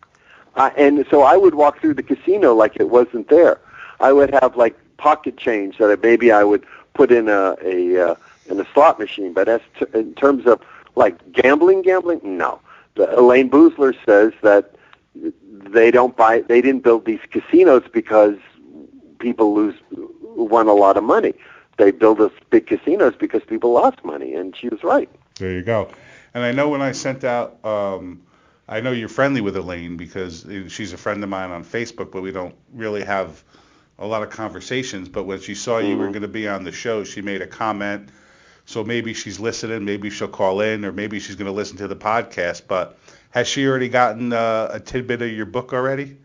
[0.57, 3.61] Uh, and so I would walk through the casino like it wasn't there.
[4.05, 8.15] I would have like pocket change that maybe I would put in a a uh,
[8.51, 9.33] in a slot machine.
[9.33, 10.61] But as t- in terms of
[10.95, 12.61] like gambling, gambling, no.
[12.97, 14.77] The, Elayne Boosler says that
[15.77, 18.37] they don't buy, they didn't build these casinos because
[19.19, 21.35] people lose won a lot of money.
[21.79, 25.09] They build those big casinos because people lost money, and she was right.
[25.37, 25.91] There you go.
[26.35, 28.21] And I know when I sent out, um,
[28.69, 32.13] I know you're friendly with Elayne because uh, she's a friend of mine on Facebook,
[32.13, 33.43] but we don't really have
[33.99, 35.09] a lot of conversations.
[35.09, 36.13] But when she saw you were Mhm.
[36.13, 38.09] going to be on the show, she made a comment
[38.67, 41.87] So maybe she's listening, maybe she'll call in, or maybe she's going to listen to
[41.87, 42.63] the podcast.
[42.67, 42.97] But
[43.31, 46.17] has she already gotten uh, a tidbit of your book already?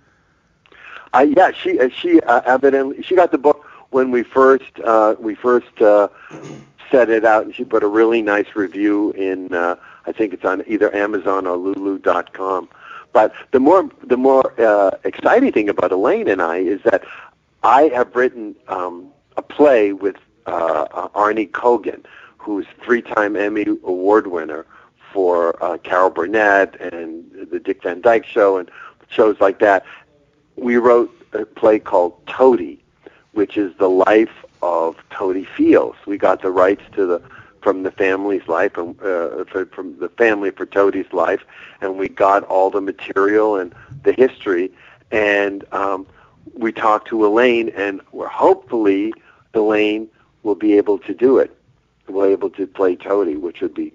[1.13, 5.15] Uh, yeah, she uh, she uh, evidently she got the book when we first uh,
[5.19, 6.07] we first uh,
[6.89, 9.53] set it out, and she put a really nice review in.
[9.53, 9.75] Uh,
[10.07, 12.69] I think it's on either Amazon or Lulu.com.
[13.11, 17.03] But the more the more uh, exciting thing about Elayne and I is that
[17.63, 22.05] I have written um, a play with uh, Arnie Kogen,
[22.37, 24.65] who's three-time Emmy Award winner
[25.11, 28.69] for uh, Carol Burnett and the Dick Van Dyke Show and
[29.09, 29.85] shows like that.
[30.55, 32.79] We wrote a play called Totie,
[33.33, 35.97] which is the life of Totie Fields.
[36.05, 37.21] We got the rights to the
[37.61, 39.43] from the family's life and uh,
[39.73, 41.43] from the family for Totie's life,
[41.81, 44.71] and we got all the material and the history,
[45.11, 46.07] and um,
[46.55, 49.13] we talked to Elayne, and we're hopefully
[49.53, 50.07] Elayne
[50.43, 51.55] will be able to do it.
[52.07, 53.93] Will be able to play Totie, which would be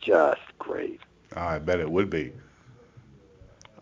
[0.00, 1.00] just great.
[1.34, 2.32] Oh, I bet it would be.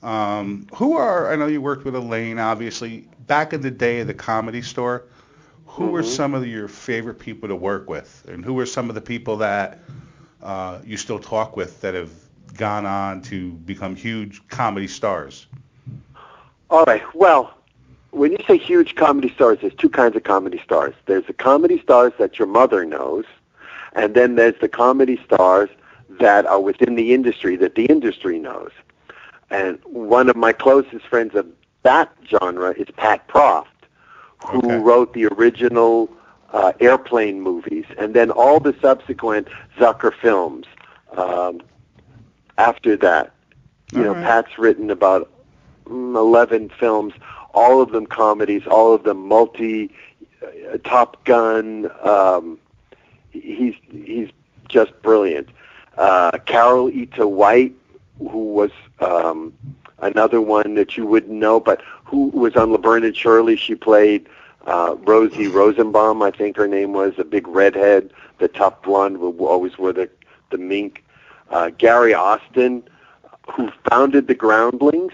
[0.02, 3.08] Um, who are I know you worked with Elayne, obviously.
[3.26, 5.04] Back in the day of the comedy store,
[5.66, 5.92] who mm-hmm.
[5.92, 9.00] were some of your favorite people to work with, and who are some of the
[9.00, 9.80] people that
[10.42, 12.10] uh, you still talk with that have
[12.56, 15.46] gone on to become huge comedy stars?
[16.70, 17.02] All right.
[17.14, 17.54] Well,
[18.12, 20.94] when you say huge comedy stars, there's two kinds of comedy stars.
[21.06, 23.24] There's the comedy stars that your mother knows,
[23.94, 25.70] and then there's the comedy stars
[26.20, 28.70] that are within the industry that the industry knows.
[29.50, 31.46] And one of my closest friends of
[31.82, 33.66] that genre is Pat Proft,
[34.46, 34.76] who okay.
[34.78, 36.10] wrote the original
[36.52, 39.48] uh, airplane movies, and then all the subsequent
[39.78, 40.66] Zucker films.
[41.16, 41.62] Um,
[42.58, 43.32] after that,
[43.92, 44.24] you all know, right.
[44.24, 45.30] Pat's written about
[45.86, 47.14] mm, 11 films,
[47.54, 49.90] all of them comedies, all of them multi
[50.42, 51.90] uh, Top Gun.
[52.02, 52.58] Um,
[53.30, 54.30] he's he's
[54.68, 55.48] just brilliant.
[55.96, 57.74] Uh, Carol Ita White,
[58.18, 59.52] who was um,
[59.98, 63.56] another one that you wouldn't know, but who was on Laverne and Shirley.
[63.56, 64.28] She played
[64.66, 69.46] uh, Rosie Rosenbaum, I think her name was, a big redhead, the tough blonde who
[69.46, 70.08] always wore the
[70.50, 71.04] the mink.
[71.50, 72.82] Uh, Gary Austin,
[73.54, 75.12] who founded the Groundlings,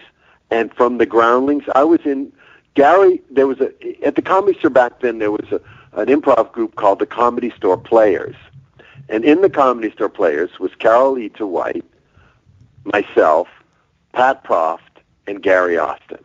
[0.51, 2.33] and from the Groundlings, I was in.
[2.75, 3.73] Gary, there was a
[4.07, 5.19] at the Comedy Store back then.
[5.19, 5.61] There was a
[5.93, 8.37] an improv group called the Comedy Store Players,
[9.09, 11.85] and in the Comedy Store Players was Carol Ita White,
[12.85, 13.49] myself,
[14.13, 14.81] Pat Proft,
[15.27, 16.25] and Gary Austin.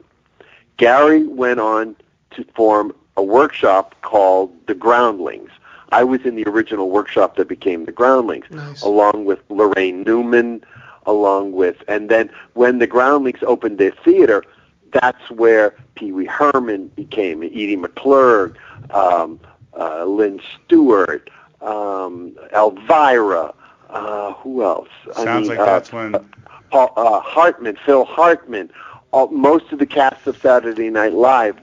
[0.77, 1.95] Gary went on
[2.31, 5.49] to form a workshop called the Groundlings.
[5.91, 8.81] I was in the original workshop that became the Groundlings, nice.
[8.81, 10.63] along with Laraine Newman,
[11.05, 14.43] along with, and then when the Groundlings opened their theater,
[14.91, 18.55] that's where Pee Wee Herman became, Edie McClurg,
[18.91, 19.39] um,
[19.77, 21.29] uh, Lynn Stewart,
[21.61, 23.53] um, Elvira,
[23.89, 24.89] uh, who else?
[25.13, 26.29] Sounds I mean, like uh, that's when
[26.71, 28.71] Paul, uh, Hartman, Phil Hartman,
[29.11, 31.57] all, most of the cast of Saturday Night Live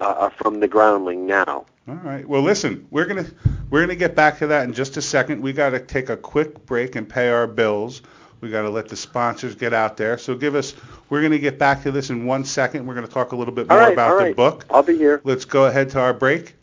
[0.00, 1.64] uh, are from the Groundling now.
[1.88, 2.28] All right.
[2.28, 3.26] Well, listen, we're gonna
[3.70, 5.40] we're gonna get back to that in just a second.
[5.40, 8.02] We got to take a quick break and pay our bills.
[8.40, 10.18] We got to let the sponsors get out there.
[10.18, 10.74] So give us.
[11.08, 12.86] We're gonna get back to this in one second.
[12.86, 14.28] We're gonna talk a little bit more right, about right.
[14.28, 14.66] the book.
[14.68, 15.20] I'll be here.
[15.24, 16.54] Let's go ahead to our break.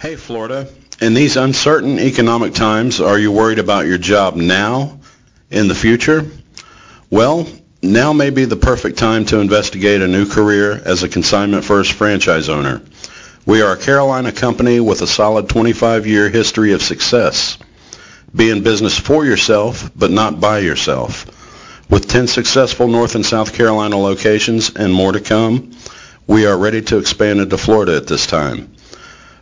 [0.00, 0.68] Hey, Florida.
[1.00, 5.00] In these uncertain economic times, are you worried about your job now?
[5.54, 6.26] in the future?
[7.10, 7.46] Well,
[7.82, 11.92] now may be the perfect time to investigate a new career as a consignment first
[11.92, 12.82] franchise owner.
[13.46, 17.58] We are a Carolina company with a solid 25-year history of success.
[18.34, 21.30] Be in business for yourself, but not by yourself.
[21.88, 25.72] With 10 successful North and South Carolina locations and more to come,
[26.26, 28.74] we are ready to expand into Florida at this time.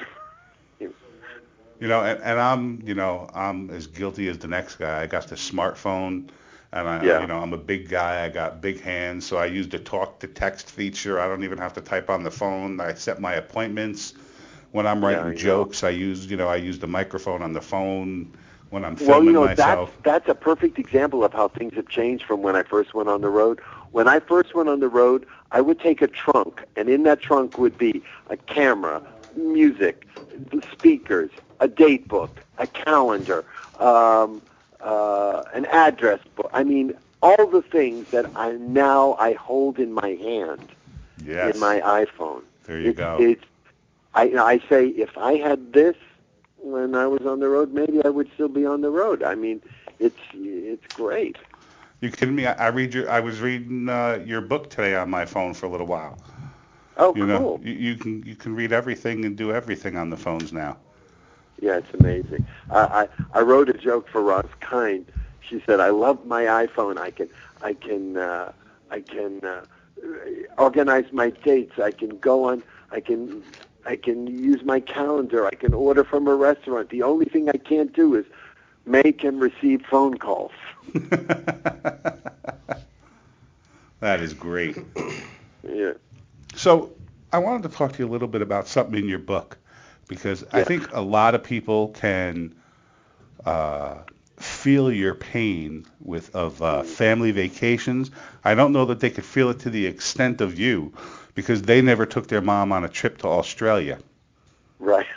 [0.82, 5.02] You know, and, and I'm, you know, I'm as guilty as the next guy.
[5.02, 6.28] I got the smartphone,
[6.73, 7.21] and I, Yeah.
[7.21, 8.25] you know, I'm a big guy.
[8.25, 11.21] I got big hands, so I use the talk to text feature.
[11.21, 12.82] I don't even have to type on the phone.
[12.82, 14.13] I set my appointments.
[14.71, 15.34] When I'm Yeah, writing know.
[15.34, 18.32] jokes, I use, you know, I use the microphone on the phone.
[18.69, 19.89] When I'm filming Well, you know, myself.
[19.89, 23.10] that's that's a perfect example of how things have changed from when I first went
[23.10, 23.60] on the road.
[23.91, 27.19] When I first went on the road, I would take a trunk, and in that
[27.19, 29.01] trunk would be a camera,
[29.36, 30.05] music,
[30.71, 33.43] speakers, a date book, a calendar,
[33.79, 34.41] um,
[34.82, 36.49] uh, an address book.
[36.53, 40.69] I mean, all the things that I now I hold in my hand
[41.25, 41.53] yes.
[41.53, 42.43] in my iPhone.
[42.65, 43.17] there you it's, go.
[43.19, 43.43] It's,
[44.19, 45.95] I, I say if I had this
[46.58, 49.23] when I was on the road, maybe I would still be on the road.
[49.23, 49.62] I mean,
[49.99, 51.38] it's it's great.
[52.01, 52.45] You kidding me?
[52.45, 53.10] I, I read your.
[53.10, 56.19] I was reading uh, your book today on my phone for a little while.
[56.97, 57.27] Oh, You cool.
[57.27, 60.77] know, you, you can you can read everything and do everything on the phones now.
[61.60, 62.43] Yeah, it's amazing.
[62.69, 65.05] I, I I wrote a joke for Ross Kine.
[65.47, 66.97] She said, "I love my iPhone.
[66.97, 67.29] I can
[67.62, 68.51] I can uh,
[68.89, 69.65] I can uh,
[70.58, 71.79] organize my dates.
[71.79, 72.63] I can go on.
[72.91, 73.43] I can
[73.86, 75.46] I can use my calendar.
[75.46, 76.89] I can order from a restaurant.
[76.89, 78.26] The only thing I can't do is
[78.86, 80.52] make and receive phone calls."
[84.00, 84.78] that is great.
[85.63, 85.94] Yeah.
[86.56, 86.92] So
[87.32, 89.58] I wanted to talk to you a little bit about something in your book
[90.08, 92.56] because I think a lot of people can
[93.46, 94.00] uh,
[94.38, 98.12] feel your pain with of uh, family vacations.
[98.44, 100.94] I don't know that they could feel it to the extent of you
[101.41, 103.99] because they never took their mom on a trip to Australia.
[104.80, 105.08] Right.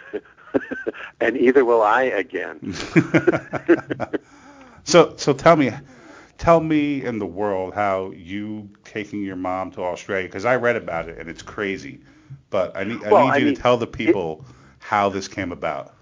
[1.20, 2.74] and either will I again.
[4.85, 5.72] so so tell me
[6.38, 10.76] tell me in the world how you taking your mom to Australia because I read
[10.76, 12.00] about it and it's crazy.
[12.50, 14.44] But I need I Well, need I you mean, to tell the people
[14.78, 15.94] how this came about.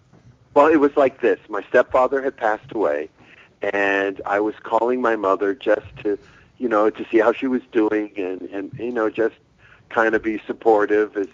[0.55, 1.39] Well, it was like this.
[1.49, 3.09] My stepfather had passed away,
[3.63, 6.19] and I was calling my mother just to,
[6.59, 9.37] you know, to see how she was doing, and and you know, just
[9.91, 11.29] kind of be supportive.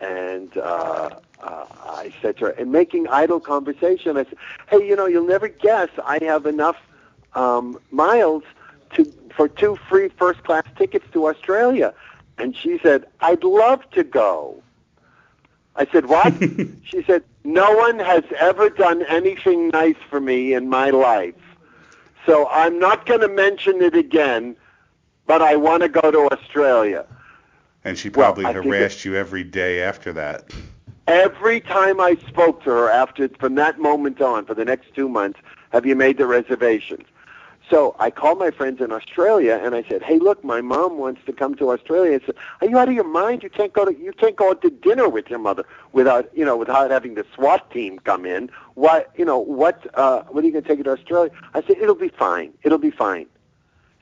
[0.00, 1.10] And uh,
[1.42, 4.36] uh, I said to her, and making idle conversation, I said,
[4.68, 6.76] "Hey, you know, you'll never guess I have enough
[7.34, 8.42] um, miles
[8.94, 9.04] to
[9.36, 11.92] for two free first class tickets to Australia."
[12.38, 14.62] And she said, "I'd love to go."
[15.76, 16.32] I said, "What?"
[16.84, 21.34] she said, "No one has ever done anything nice for me in my life,
[22.24, 24.56] so I'm not going to mention it again.
[25.26, 27.04] But I want to go to Australia."
[27.84, 30.52] And she probably think harassed you every day after that.
[31.06, 35.08] Every time I spoke to her after from that moment on for the next two
[35.08, 35.40] months,
[35.72, 37.06] have you made the reservations?
[37.70, 41.20] So I called my friends in Australia and I said, "Hey, look, my mom wants
[41.26, 43.44] to come to Australia." I said, "Are you out of your mind?
[43.44, 46.44] You can't go to you can't go out to dinner with your mother without you
[46.44, 48.50] know without having the SWAT team come in.
[48.74, 51.62] What you know what uh, what are you going to take her to Australia?" I
[51.62, 52.52] said, "It'll be fine.
[52.64, 53.26] It'll be fine."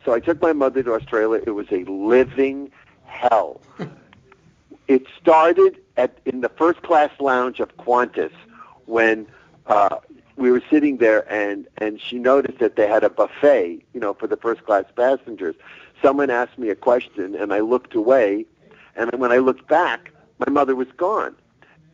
[0.03, 1.43] So I took my mother to Australia.
[1.47, 2.71] It was a living
[3.09, 3.61] hell.
[4.87, 8.33] it started at in the first class lounge of Qantas
[8.87, 9.27] when
[9.67, 9.97] uh,
[10.37, 14.15] we were sitting there and and she noticed that they had a buffet, you know,
[14.15, 15.57] for the first class passengers.
[16.01, 18.47] Someone asked me a question and I looked away,
[18.95, 21.35] and when I looked back, my mother was gone.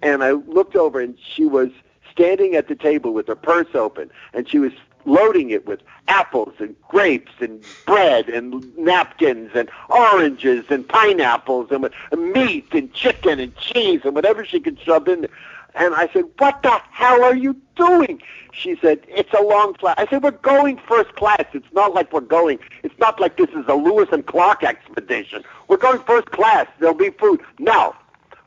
[0.03, 1.70] And I looked over and she was
[2.12, 4.72] standing at the table with her purse open and she was
[5.04, 12.32] loading it with apples and grapes and bread and napkins and oranges and pineapples and,
[12.32, 15.30] meat and chicken and cheese and whatever she could shove in there.
[15.74, 18.22] And I said, what the hell are you doing?
[18.52, 19.96] She said, it's a long flight.
[19.98, 21.44] I said, we're going first class.
[21.52, 25.42] It's not like we're going, it's not like this is a Lewis and Clark expedition.
[25.66, 26.68] We're going first class.
[26.78, 27.40] There'll be food.
[27.58, 27.96] No.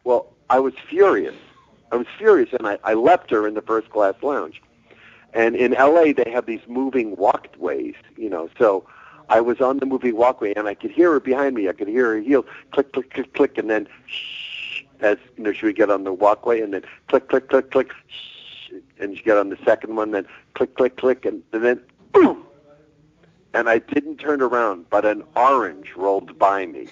[0.05, 1.35] Well, I was furious.
[1.91, 4.61] I was furious, and I, I left her in the first class lounge.
[5.33, 8.49] And in LA, they have these moving walkways, you know.
[8.57, 8.87] So
[9.29, 11.67] I was on the moving walkway, and I could hear her behind me.
[11.67, 15.53] I could hear her heels click, click, click, click, and then shh, as you know,
[15.53, 19.23] she would get on the walkway, and then click, click, click, click, shh, and she
[19.23, 21.81] get on the second one, then click, click, click, and, and then
[22.13, 22.43] boom.
[23.53, 26.87] And I didn't turn around, but an orange rolled by me.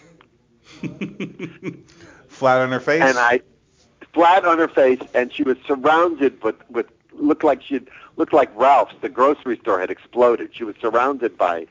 [2.27, 3.01] Flat on her face.
[3.01, 3.39] and I
[4.13, 7.87] flat on her face, and she was surrounded with with looked like she'd
[8.17, 8.95] looked like Ralph's.
[9.01, 10.49] The grocery store had exploded.
[10.53, 11.67] She was surrounded by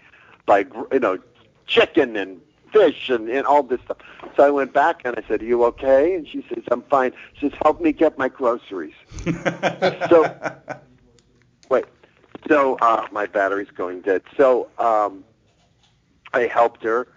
[0.46, 1.18] by gr- you know
[1.66, 2.40] chicken and
[2.72, 3.98] fish and, and all this stuff.
[4.36, 7.12] So I went back and I said, "Are you okay?" And she says, "I'm fine."
[7.34, 8.94] She says, "Help me get my groceries."
[10.08, 10.34] So-
[11.70, 11.84] Wait.
[12.48, 14.22] So uh, my battery's going dead.
[14.36, 15.24] So um,
[16.34, 17.08] I helped her,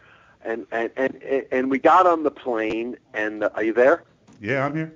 [0.46, 1.22] and and and
[1.52, 2.96] and we got on the plane.
[3.14, 4.04] And uh, are you there?
[4.40, 4.94] yeah, I'm here.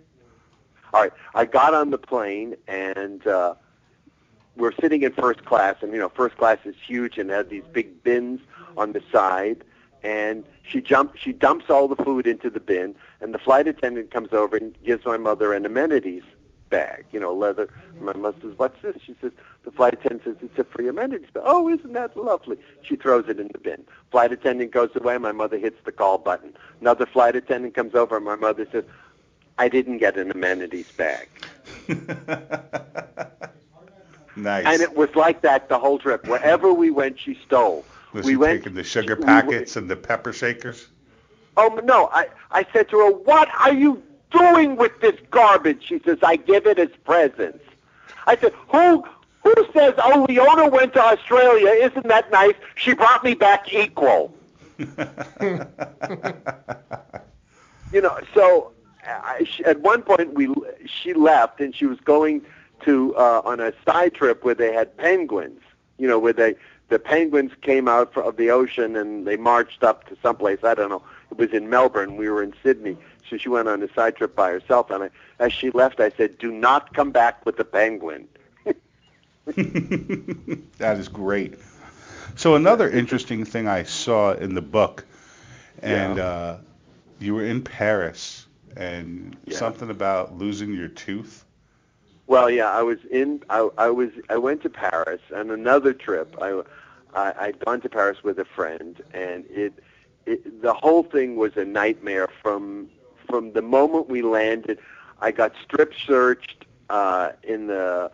[0.94, 3.56] All right, I got on the plane and uh,
[4.56, 7.64] we're sitting in first class, and you know, first class is huge and had these
[7.72, 8.42] big bins
[8.78, 9.64] on the side.
[10.04, 14.12] And she jumps, she dumps all the food into the bin, and the flight attendant
[14.12, 16.24] comes over and gives my mother an amenities
[16.72, 17.70] bag, you know, leather.
[18.00, 19.32] My mother says, "What's this?" She says,
[19.64, 22.58] "The flight attendant says it's a free amenities bag." Oh, isn't that lovely?
[22.82, 23.84] She throws it in the bin.
[24.10, 25.20] Flight attendant goes away.
[25.20, 26.56] My mother hits the call button.
[26.80, 28.86] Another flight attendant comes over, and my mother says,
[29.60, 31.30] "I didn't get an amenities bag."
[34.36, 34.66] nice.
[34.66, 36.28] And it was like that the whole trip.
[36.28, 37.86] Wherever we went, she stole.
[38.14, 40.88] Was we she went taking the sugar we- packets and the pepper shakers?
[41.58, 42.10] Oh no!
[42.14, 44.02] I I said to her, "What are you
[44.32, 47.64] doing with this garbage?" She says, "I give it as presents."
[48.26, 49.04] I said, "Who
[49.44, 49.94] who says?
[49.98, 51.70] Oh, Leona went to Australia.
[51.70, 52.56] Isn't that nice?
[52.76, 54.34] She brought me back equal."
[57.94, 58.18] You know.
[58.34, 58.72] So
[59.06, 60.54] I, she, at one point we
[60.86, 62.42] she left and she was going
[62.84, 65.62] to uh, on a side trip where they had penguins.
[65.98, 66.56] You know, where they
[66.90, 70.90] the penguins came out of the ocean and they marched up to someplace I don't
[70.90, 71.04] know.
[71.32, 72.18] It was in Melbourne.
[72.18, 72.98] We were in Sydney,
[73.30, 74.90] so she went on a side trip by herself.
[74.92, 75.10] And I,
[75.40, 78.28] as she left, I said, "Do not come back with the penguin."
[80.78, 81.56] that is great.
[82.36, 85.06] So another interesting thing I saw in the book,
[85.82, 86.24] and Yeah.
[86.24, 86.58] uh,
[87.20, 89.58] you were in Paris, and Yeah.
[89.58, 91.46] something about losing your tooth.
[92.32, 93.44] Well, yeah, I was in.
[93.50, 94.12] I, I was.
[94.30, 96.34] I went to Paris on another trip.
[96.42, 96.62] I,
[97.14, 99.74] I I'd gone to Paris with a friend, and it,
[100.26, 102.88] it the whole thing was a nightmare from
[103.28, 104.80] from the moment we landed.
[105.20, 108.10] I got strip searched uh, in the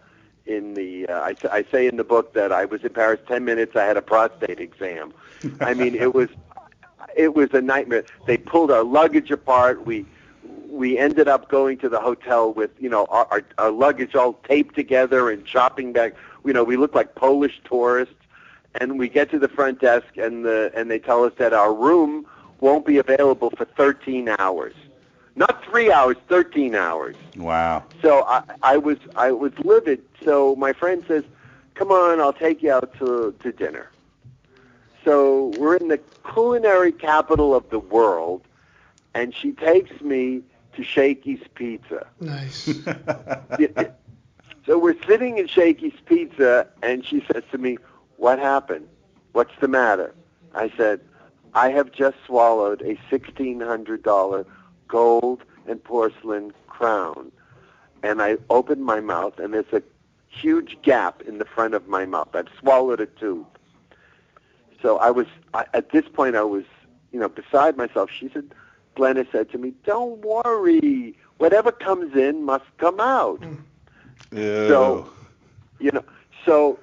[0.48, 1.06] in the.
[1.06, 3.76] Uh, I, I say in the book that I was in Paris ten minutes.
[3.76, 5.14] I had a prostate exam.
[5.62, 6.30] I mean, it was
[7.16, 8.06] it was a nightmare.
[8.26, 9.86] They pulled our luggage apart.
[9.86, 10.08] We
[10.70, 14.34] we ended up going to the hotel with you know our, our, our luggage all
[14.48, 16.16] taped together and shopping bag.
[16.46, 18.14] You know, we look like Polish tourists.
[18.80, 21.74] And we get to the front desk, and the and they tell us that our
[21.74, 22.28] room
[22.60, 24.74] won't be available for 13 hours,
[25.36, 27.16] not three hours, 13 hours.
[27.36, 27.84] Wow.
[28.02, 30.04] So I, I was I was livid.
[30.24, 31.24] So my friend says,
[31.74, 33.90] "Come on, I'll take you out to to dinner."
[35.04, 36.00] So we're in the
[36.34, 38.42] culinary capital of the world,
[39.14, 40.44] and she takes me
[40.78, 42.08] to Shakey's Pizza.
[42.22, 42.80] Nice.
[44.66, 47.78] So we're sitting in Shakey's Pizza, and she says to me,
[48.18, 48.90] "What happened?
[49.32, 50.14] What's the matter?"
[50.54, 51.00] I said,
[51.54, 54.46] "I have just swallowed a sixteen hundred dollar
[54.90, 57.32] gold and porcelain crown,"
[58.04, 59.82] and I opened my mouth, and there's a
[60.28, 62.36] huge gap in the front of my mouth.
[62.36, 63.48] I've swallowed a tooth.
[64.82, 66.66] So I was I, at this point I was
[67.14, 68.12] you know beside myself.
[68.12, 68.54] She said,
[68.98, 71.16] Glenna said to me, "Don't worry.
[71.38, 73.42] Whatever comes in must come out."
[74.32, 74.68] Ew.
[74.68, 75.10] So-
[75.80, 76.04] you know
[76.46, 76.80] so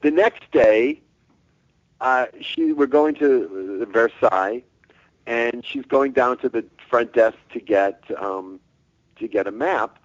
[0.00, 0.98] the next day
[2.00, 4.62] uh she we're going to versailles
[5.26, 8.58] and she's going down to the front desk to get um
[9.18, 9.98] to get a map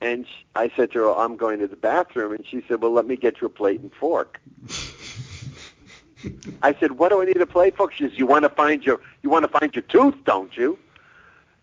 [0.00, 2.92] and sh i said to her i'm going to the bathroom and she said well
[2.92, 4.40] let me get you a plate and fork
[6.62, 8.84] i said what do i need a plate for she says you want to find
[8.86, 10.78] your you want to find your tooth don't you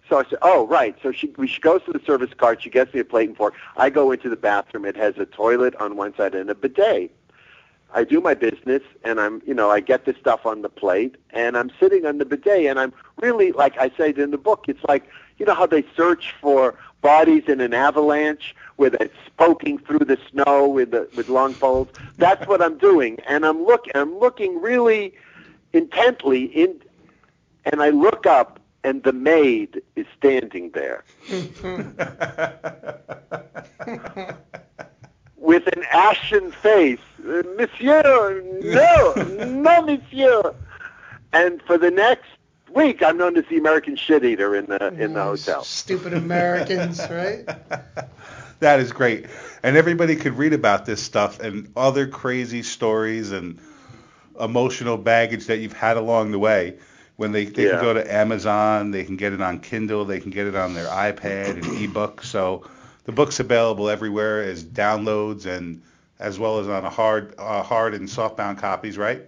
[0.10, 2.64] so I said, "Oh, right." So she she goes to the service cart.
[2.64, 3.54] She gets me a plate and fork.
[3.78, 4.86] I go into the bathroom.
[4.86, 7.12] It has a toilet on one side and a bidet.
[7.92, 11.16] I do my business, and I'm you know I get the stuff on the plate,
[11.32, 14.66] and I'm sitting on the bidet, and I'm really like I said in the book.
[14.68, 15.08] It's like
[15.38, 20.18] you know how they search for bodies in an avalanche where they're poking through the
[20.30, 21.88] snow with the, with long poles.
[22.18, 25.14] That's what I'm doing, and I'm look I'm looking really
[25.74, 26.82] intently in,
[27.66, 31.04] and I look up, and the maid is standing there
[35.38, 37.00] with an ashen face.
[37.20, 39.14] "Uh, Monsieur, no,
[39.46, 40.54] no, Monsieur.
[41.34, 42.28] And for the next
[42.74, 45.64] week, I'm known as the American shit eater in the in the hotel.
[45.64, 47.46] Stupid Americans, right?
[48.60, 49.26] that is great.
[49.64, 53.60] And everybody could read about this stuff and other crazy stories and
[54.40, 56.78] emotional baggage that you've had along the way.
[57.20, 57.72] When they, they Yeah.
[57.72, 60.74] can go to Amazon, they can get it on Kindle, they can get it on
[60.74, 62.24] their iPad and ebook.
[62.24, 62.64] So
[63.04, 65.82] the book's available everywhere as downloads and
[66.22, 69.22] as well as on a hard uh, hard and softbound copies, right?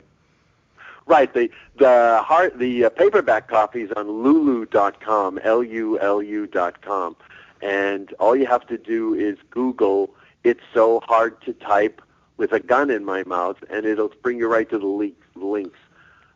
[1.05, 1.33] Right.
[1.33, 7.17] The the hard the uh, paperback copies on Lulu.com, L U L U.com,
[7.61, 10.15] and all you have to do is Google
[10.45, 12.01] "It's so hard to type"
[12.37, 15.77] with a gun in my mouth, and it'll bring you right to the link, links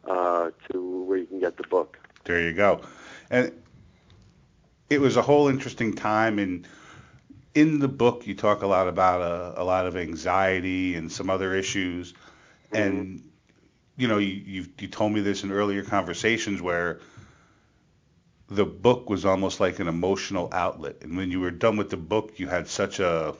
[0.08, 1.98] uh, to where you can get the book.
[2.24, 2.82] There you go.
[3.30, 3.52] And
[4.90, 6.68] it was a whole interesting time and
[7.56, 11.30] in the book you talk a lot about a, a lot of anxiety and some
[11.30, 12.76] other issues, mm-hmm.
[12.76, 13.32] and
[13.98, 17.00] you know you, you you told me this in earlier conversations where
[18.48, 21.98] the book was almost like an emotional outlet, and when you were done with the
[21.98, 23.34] book, you had such a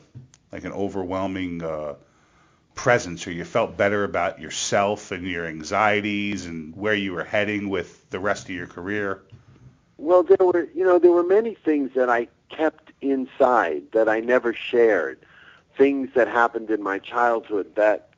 [0.52, 1.96] like an overwhelming uh,
[2.76, 7.70] presence, or you felt better about yourself and your anxieties and where you were heading
[7.70, 9.24] with the rest of your career.
[9.98, 14.20] Well, there were you know there were many things that I kept inside that I
[14.20, 15.20] never shared.
[15.78, 18.10] Things that happened in my childhood that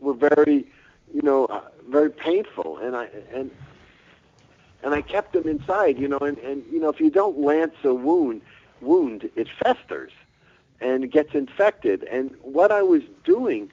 [0.00, 0.66] were very,
[1.12, 3.50] you know, uh, very painful, and I and
[4.82, 6.18] and I kept them inside, you know.
[6.18, 8.42] And and you know, if you don't lance a wound,
[8.80, 10.12] wound it festers,
[10.80, 12.04] and gets infected.
[12.04, 13.70] And what I was doing,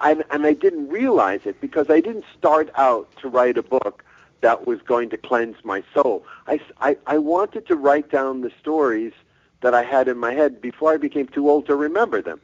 [0.00, 4.04] I, and I didn't realize it because I didn't start out to write a book
[4.40, 6.24] that was going to cleanse my soul.
[6.46, 9.12] I, I, I wanted to write down the stories
[9.60, 12.40] that I had in my head before I became too old to remember them.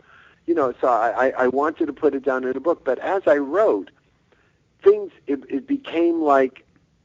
[0.46, 2.84] You know, so I, I wanted to put it down in a book.
[2.84, 3.90] But as I wrote,
[4.82, 6.64] things, it, it became like,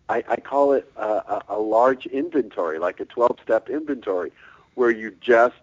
[0.09, 4.31] I, I call it a, a, a large inventory, like a 12-step inventory,
[4.75, 5.55] where you just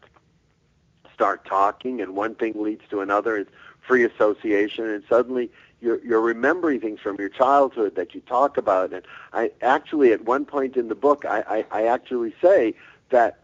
[1.12, 3.36] start talking and one thing leads to another.
[3.36, 3.50] It's
[3.86, 8.92] free association, and suddenly you're, you're remembering things from your childhood that you talk about.
[8.92, 12.74] And I actually, at one point in the book, I, I, I actually say
[13.10, 13.40] that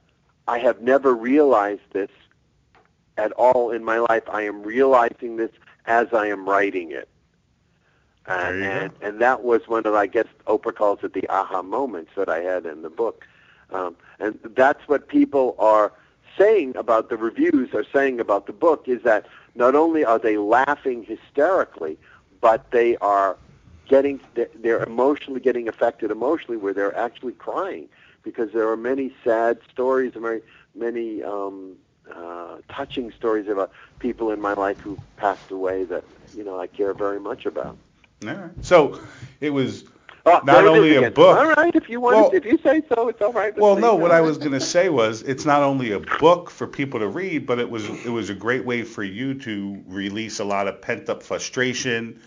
[0.49, 2.11] I have never realized this
[3.17, 4.23] at all in my life.
[4.31, 5.51] I am realizing this
[5.87, 7.09] as I am writing it.
[8.27, 12.13] And, and, and that was one of, I guess, Oprah calls it the aha moments
[12.17, 13.27] that I had in the book.
[13.71, 15.93] Um, and that's what people are
[16.39, 20.37] saying about the reviews, are saying about the book, is that not only are they
[20.37, 21.99] laughing hysterically,
[22.41, 23.37] but they are
[23.87, 24.21] getting,
[24.55, 27.89] they're emotionally getting affected emotionally where they're actually crying
[28.23, 30.41] because there are many sad stories, and very
[30.75, 31.77] many um,
[32.15, 36.67] uh, touching stories about people in my life who passed away that you know I
[36.67, 37.77] care very much about.
[38.61, 39.01] So
[39.41, 39.85] it was
[40.25, 41.37] uh, not only a book.
[41.37, 43.57] All right, if you want, well, if you say so, it's all right.
[43.57, 46.67] Well, no, what I was going to say was it's not only a book for
[46.67, 50.39] people to read, but it was it was a great way for you to release
[50.39, 52.21] a lot of pent up frustration,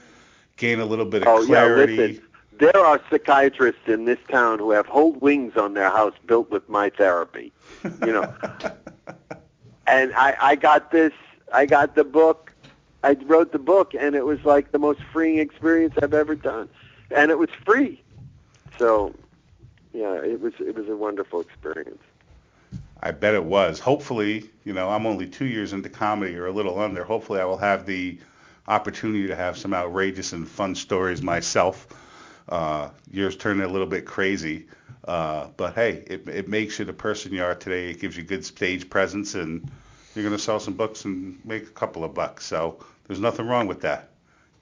[0.58, 1.94] gain a little bit of oh, clarity.
[1.94, 2.24] Yeah, listen,
[2.60, 6.68] there are psychiatrists in this town who have whole wings on their house built with
[6.70, 7.54] my therapy.
[7.84, 8.34] You know,
[9.88, 11.14] and I, I got this.
[11.54, 12.52] I got the book.
[13.04, 16.70] I wrote the book, and it was like the most freeing experience I've ever done,
[17.16, 18.02] and it was free.
[18.78, 19.14] So,
[19.94, 22.04] yeah, it was it was a wonderful experience.
[23.02, 23.80] I bet it was.
[23.80, 27.04] Hopefully, you know, I'm only two years into comedy or a little under.
[27.04, 28.20] Hopefully, I will have the
[28.68, 31.88] opportunity to have some outrageous and fun stories myself
[32.50, 34.68] uh, yours turned a little bit crazy,
[35.08, 37.90] uh, but hey, it, it makes you the person you are today.
[37.90, 39.70] It gives you good stage presence, and
[40.14, 42.46] you're going to sell some books and make a couple of bucks.
[42.46, 44.10] So there's nothing wrong with that.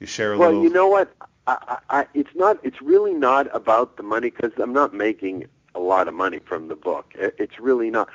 [0.00, 0.62] You share a well, little.
[0.62, 1.12] Well, you know what?
[1.46, 2.58] I, I, it's not.
[2.62, 6.68] It's really not about the money because I'm not making a lot of money from
[6.68, 7.12] the book.
[7.14, 8.08] It, it's really not,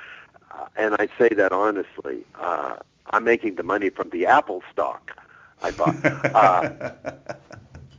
[0.50, 2.24] uh, and I say that honestly.
[2.34, 2.76] Uh,
[3.12, 5.16] I'm making the money from the Apple stock
[5.62, 5.96] I bought.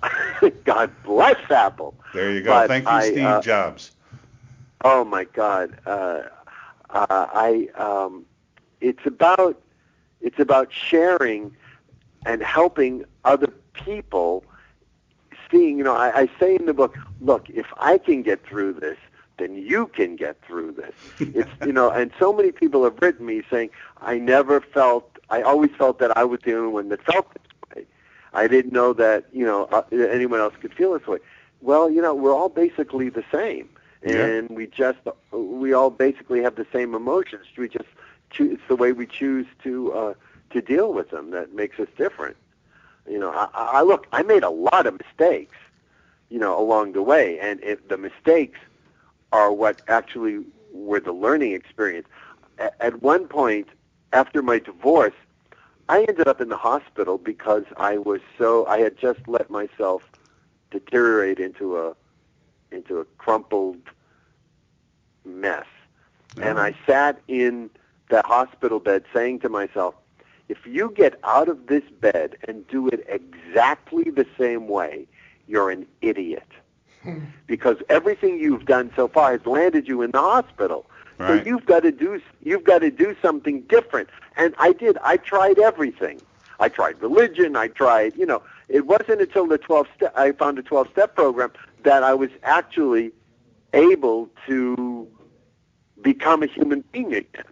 [0.03, 1.93] Uh, God bless Apple.
[2.13, 2.49] There you go.
[2.49, 3.91] But Thank you, I, Steve uh, Jobs.
[4.83, 5.77] Oh my God.
[5.85, 6.23] Uh,
[6.89, 7.69] uh, I.
[7.75, 8.25] Um,
[8.79, 9.61] it's about.
[10.21, 11.55] It's about sharing
[12.25, 14.43] and helping other people.
[15.51, 18.73] Seeing, you know, I, I say in the book, look, if I can get through
[18.73, 18.97] this,
[19.37, 20.95] then you can get through this.
[21.35, 25.41] It's you know, and so many people have written me saying, I never felt, I
[25.41, 27.85] always felt that I was the only one that felt this way.
[28.33, 31.19] I didn't know that you know uh, anyone else could feel this way.
[31.61, 33.69] Well, you know, we're all basically the same,
[34.03, 34.55] and yeah.
[34.55, 34.99] we just
[35.31, 37.45] we all basically have the same emotions.
[37.57, 37.89] We just
[38.29, 40.13] choose, it's the way we choose to uh,
[40.51, 42.37] to deal with them that makes us different.
[43.09, 45.57] You know, I, I look, I made a lot of mistakes,
[46.29, 48.59] you know, along the way, and if the mistakes
[49.31, 52.07] are what actually were the learning experience.
[52.79, 53.67] At, one point,
[54.13, 55.13] after my divorce,
[55.89, 60.09] I ended up in the hospital because I was so I had just let myself
[60.69, 61.95] deteriorate into a
[62.71, 63.81] into a crumpled
[65.25, 65.65] mess.
[66.35, 66.47] Mm-hmm.
[66.47, 67.69] And I sat in
[68.09, 69.95] that hospital bed saying to myself,
[70.51, 75.07] if you get out of this bed and do it exactly the same way,
[75.47, 76.49] you're an idiot.
[77.03, 77.17] Hmm.
[77.47, 80.85] because everything you've done so far has landed you in the hospital.
[81.17, 81.43] Right.
[81.43, 84.09] So you've got to do you've got to do something different.
[84.37, 84.99] And I did.
[84.99, 86.21] I tried everything.
[86.59, 87.55] I tried religion.
[87.55, 91.15] I tried, you know, it wasn't until the 12 step I found a 12 step
[91.15, 91.51] program
[91.83, 93.11] that I was actually
[93.73, 95.07] able to
[96.03, 97.45] become a human being again.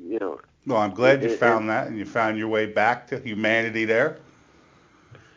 [0.00, 0.40] You know.
[0.66, 3.84] Well, I'm glad you It- found that and you found your way back to humanity
[3.84, 4.18] there.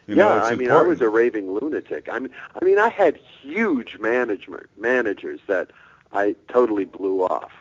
[0.08, 2.10] You yeah, know, I mean, I was a raving lunatic.
[2.12, 5.70] I mean, I mean, I had huge management managers that
[6.12, 7.52] I totally blew off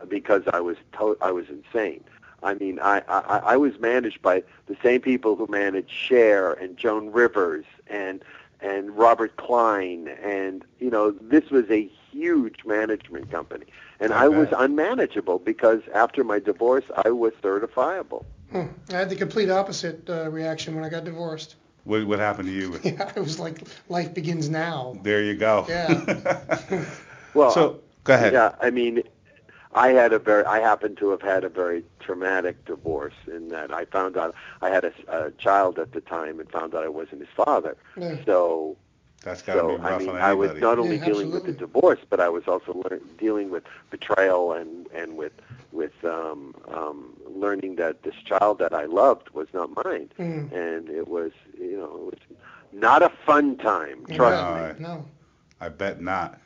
[0.00, 2.04] uh, because I was to- I was insane.
[2.42, 6.76] I mean, I, I I was managed by the same people who managed Cher and
[6.76, 8.22] Joan Rivers and
[8.60, 13.66] and Robert Klein, and you know, this was a huge management company,
[14.00, 18.24] and I I was unmanageable because after my divorce, I was certifiable.
[18.50, 18.66] Hmm.
[18.90, 21.56] I had the complete opposite uh, reaction when I got divorced.
[21.84, 22.78] What, what happened to you?
[22.84, 24.98] Yeah, it was like life begins now.
[25.02, 25.66] There you go.
[25.68, 26.84] Yeah.
[27.32, 28.32] Well, so go ahead.
[28.32, 29.04] Yeah, I mean,
[29.72, 33.72] I had a very, I happen to have had a very traumatic divorce in that
[33.72, 36.88] I found out I had a, a child at the time and found out I
[36.88, 37.76] wasn't his father.
[37.96, 38.16] Yeah.
[38.26, 38.76] So,
[39.22, 41.30] That's got to so be rough I mean, on I was not only Yeah, dealing
[41.30, 45.32] with the divorce, but I was also lear- dealing with betrayal and and with
[45.72, 50.50] with um, um, learning that this child that I loved was not mine, Mm.
[50.52, 52.38] and it was, you know, it was
[52.72, 54.04] not a fun time.
[54.06, 54.60] Trust No, me.
[54.60, 55.04] I- No.
[55.60, 56.40] I bet not.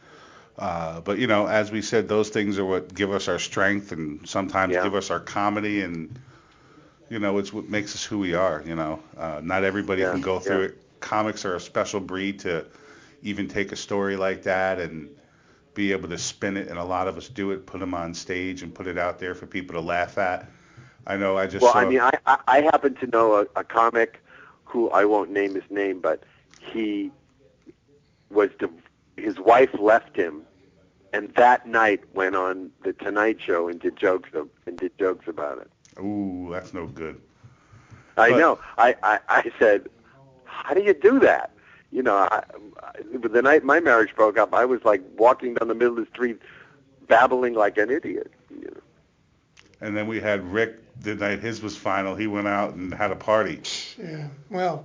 [0.58, 3.92] Uh, but you know, as we said, those things are what give us our strength,
[3.92, 4.82] and sometimes Yeah.
[4.82, 6.18] give us our comedy, and
[7.08, 8.62] you know, it's what makes us who we are.
[8.66, 10.64] You know, uh, not everybody Yeah, can go through yeah.
[10.66, 10.78] it.
[11.04, 12.64] Comics are a special breed to
[13.22, 15.10] even take a story like that and
[15.74, 18.14] be able to spin it, and a lot of us do it, put them on
[18.14, 20.48] stage, and put it out there for people to laugh at.
[21.06, 21.36] I know.
[21.36, 21.80] I just Well, saw.
[21.80, 22.12] I mean, I,
[22.48, 24.22] I, happen to know a, a comic
[24.64, 26.22] who I won't name his name, but
[26.72, 27.10] he
[28.30, 28.70] was div-
[29.18, 30.42] his wife left him,
[31.12, 35.28] and that night went on the Tonight Show and did jokes of, and did jokes
[35.28, 35.70] about it.
[36.00, 37.20] Ooh, that's no good.
[38.16, 38.58] I But- know.
[38.78, 39.88] I, I I said,
[40.62, 41.50] how do you do that?
[41.90, 42.42] You know, I,
[42.82, 42.92] I,
[43.28, 46.10] the night my marriage broke up, I was like walking down the middle of the
[46.10, 46.40] street,
[47.06, 48.30] babbling like an idiot.
[48.50, 48.80] You know.
[49.80, 52.14] And then we had Rick the night his was final.
[52.14, 53.60] He went out and had a party.
[53.98, 54.28] Yeah.
[54.50, 54.84] Well,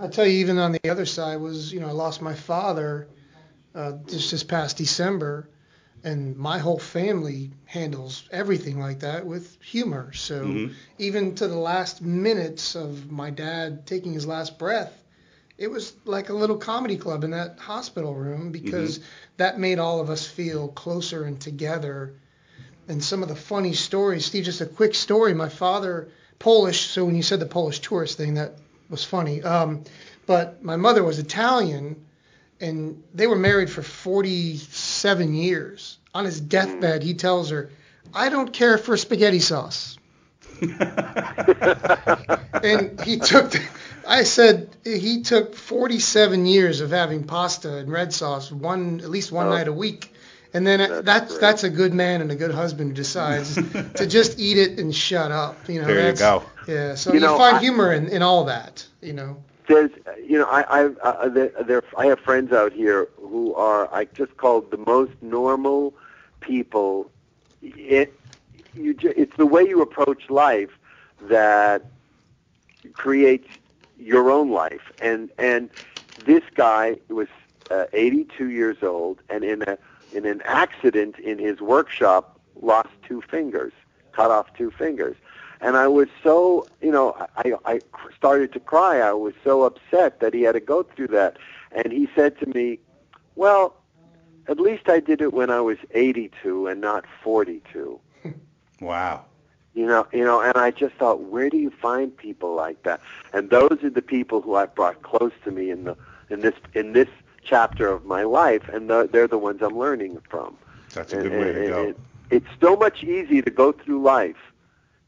[0.00, 3.08] I tell you, even on the other side was, you know, I lost my father
[3.74, 5.48] uh, just this past December,
[6.02, 10.12] and my whole family handles everything like that with humor.
[10.12, 10.70] So Mhm.
[10.98, 14.92] even to the last minutes of my dad taking his last breath,
[15.58, 19.00] it was like a little comedy club in that hospital room because
[19.36, 22.14] that made all of us feel closer and together.
[22.88, 25.34] And some of the funny stories, Steve, just a quick story.
[25.34, 28.54] My father, Polish, so when you said the Polish tourist thing, that
[28.88, 29.42] was funny.
[29.42, 29.84] Um,
[30.26, 32.06] but my mother was Italian,
[32.60, 35.98] and they were married for 47 years.
[36.14, 37.70] On his deathbed, he tells her,
[38.12, 39.96] I don't care for spaghetti sauce.
[40.60, 40.70] and
[43.02, 43.54] he took
[44.06, 49.32] I said he took 47 years of having pasta and red sauce one at least
[49.32, 49.50] one Oh.
[49.50, 50.12] night a week.
[50.52, 53.54] And then That's that's that's a good man and a good husband who decides
[53.94, 55.56] to just eat it and shut up.
[55.68, 56.42] You know, There you go.
[56.66, 58.84] Yeah, so You you, know, find I- humor in, in all that.
[59.00, 59.44] You know.
[59.70, 59.90] There's
[60.26, 64.06] you know I I uh, there, there I have friends out here who are I
[64.06, 65.94] just call the most normal
[66.40, 67.10] people.
[67.62, 68.12] It
[68.74, 70.70] you it's the way you approach life
[71.22, 71.84] that
[72.94, 73.48] creates
[73.96, 75.70] your own life and and
[76.16, 77.28] this guy was
[77.70, 79.78] uh, 82 years old and in a
[80.12, 83.72] in an accident in his workshop lost two fingers
[84.12, 85.16] cut off two fingers
[85.60, 87.80] and I was so, you know, I, I
[88.16, 88.98] started to cry.
[89.00, 91.36] I was so upset that he had to go through that.
[91.72, 92.78] And he said to me,
[93.36, 93.76] well,
[94.48, 98.00] at least I did it when I was 82 and not 42.
[98.80, 99.26] Wow.
[99.74, 103.00] You know, you know, and I just thought, where do you find people like that?
[103.34, 105.96] And those are the people who I've brought close to me in the
[106.30, 107.08] in this in this
[107.44, 110.56] chapter of my life, and the, they're the ones I'm learning from.
[110.94, 111.84] That's a And- good way to and- go.
[111.88, 111.94] and
[112.30, 114.36] it's so much easier to go through life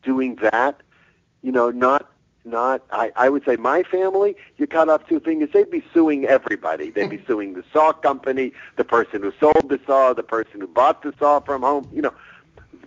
[0.02, 0.82] doing that.
[1.42, 2.10] You know, not
[2.44, 2.82] not.
[2.90, 4.36] I, I would say my family.
[4.56, 6.90] You cut off two fingers, they'd be suing everybody.
[6.90, 10.66] They'd be suing the saw company, the person who sold the saw, the person who
[10.68, 11.88] bought the saw from home.
[11.92, 12.14] You know,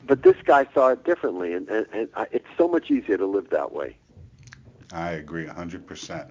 [0.08, 3.26] but this guy saw it differently, and and, and I, it's so much easier to
[3.26, 3.98] live that way.
[4.92, 6.28] I agree 100%.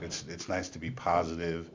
[0.00, 1.70] It's it's nice to be positive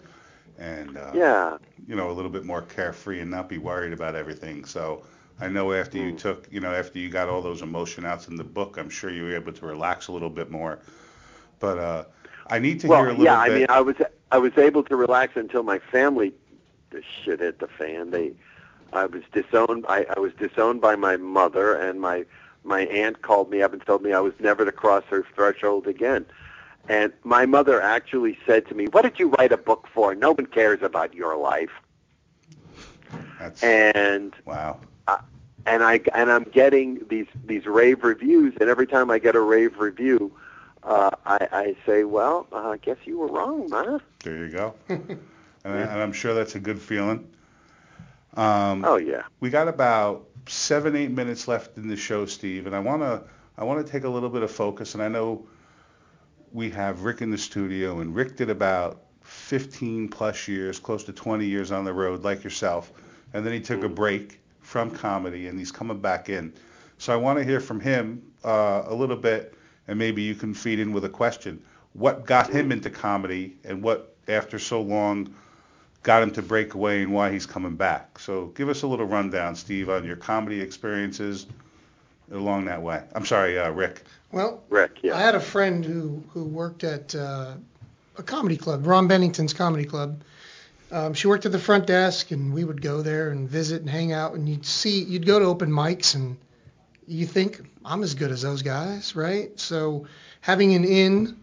[0.58, 1.58] and uh, Yeah.
[1.88, 4.66] you know a little bit more carefree and not be worried about everything.
[4.66, 5.04] So
[5.42, 6.18] I know after you Mm.
[6.18, 9.10] took you know after you got all those emotion outs in the book, I'm sure
[9.10, 10.80] you were able to relax a little bit more.
[11.60, 12.04] But uh,
[12.48, 13.26] I need to hear a little bit.
[13.26, 13.56] Well, yeah.
[13.56, 13.96] I mean, I was
[14.32, 16.34] I was able to relax until my family,
[16.90, 18.12] the shit hit the fan.
[18.12, 18.34] They,
[18.94, 19.86] I was disowned.
[19.88, 22.26] I, I was disowned by my mother, and my
[22.64, 25.88] my aunt called me up and told me I was never to cross her threshold
[25.88, 26.26] again.
[26.90, 30.16] And my mother actually said to me, "What did you write a book for?
[30.16, 31.72] No one cares about your life."
[33.40, 34.80] That's And wow.
[35.66, 39.42] And I and I'm getting these these rave reviews, and every time I get a
[39.42, 40.32] rave review,
[40.84, 44.00] uh, I, I say, well, uh, I guess you were wrong, ma.
[44.24, 44.74] There you go.
[44.90, 45.20] and,
[45.66, 47.28] I, and I'm sure that's a good feeling.
[48.36, 49.24] Um, oh yeah.
[49.40, 53.24] We got about seven, eight minutes left in the show, Steve, and I wanna
[53.58, 55.48] I wanna take a little bit of focus, and I know
[56.52, 61.14] we have Rick in the studio, and Rick did about 15 plus years, close to
[61.14, 62.92] 20 years on the road, like yourself,
[63.34, 64.40] and then he took a break
[64.70, 66.54] from comedy, and he's coming back in.
[67.00, 69.56] So I want to hear from him uh, a little bit,
[69.88, 71.60] and maybe you can feed in with a question.
[71.94, 75.34] What got him into comedy, and what, after so long,
[76.04, 78.20] got him to break away, and why he's coming back?
[78.20, 81.48] So give us a little rundown, Steve, on your comedy experiences
[82.32, 83.02] along that way.
[83.16, 84.04] I'm sorry, uh, Rick.
[84.32, 85.18] Well, Rick, yeah.
[85.18, 87.54] I had a friend who who worked at uh,
[88.20, 90.22] a comedy club, Ron Bennington's comedy club.
[90.92, 93.90] Um, she worked at the front desk, and we would go there and visit and
[93.90, 94.34] hang out.
[94.34, 96.38] And you'd see, you'd go to open mics, and
[97.08, 99.58] you think I'm as good as those guys, right?
[99.60, 100.08] So
[100.42, 101.38] having an in,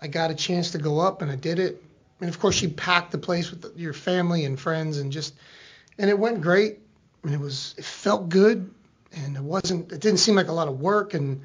[0.00, 1.82] I got a chance to go up, and I did it.
[2.20, 5.34] And of course, you packed the place with your family and friends, and just,
[5.98, 6.78] and it went great.
[7.24, 8.70] And it was, it felt good,
[9.12, 11.40] and it wasn't, it didn't seem like a lot of work, and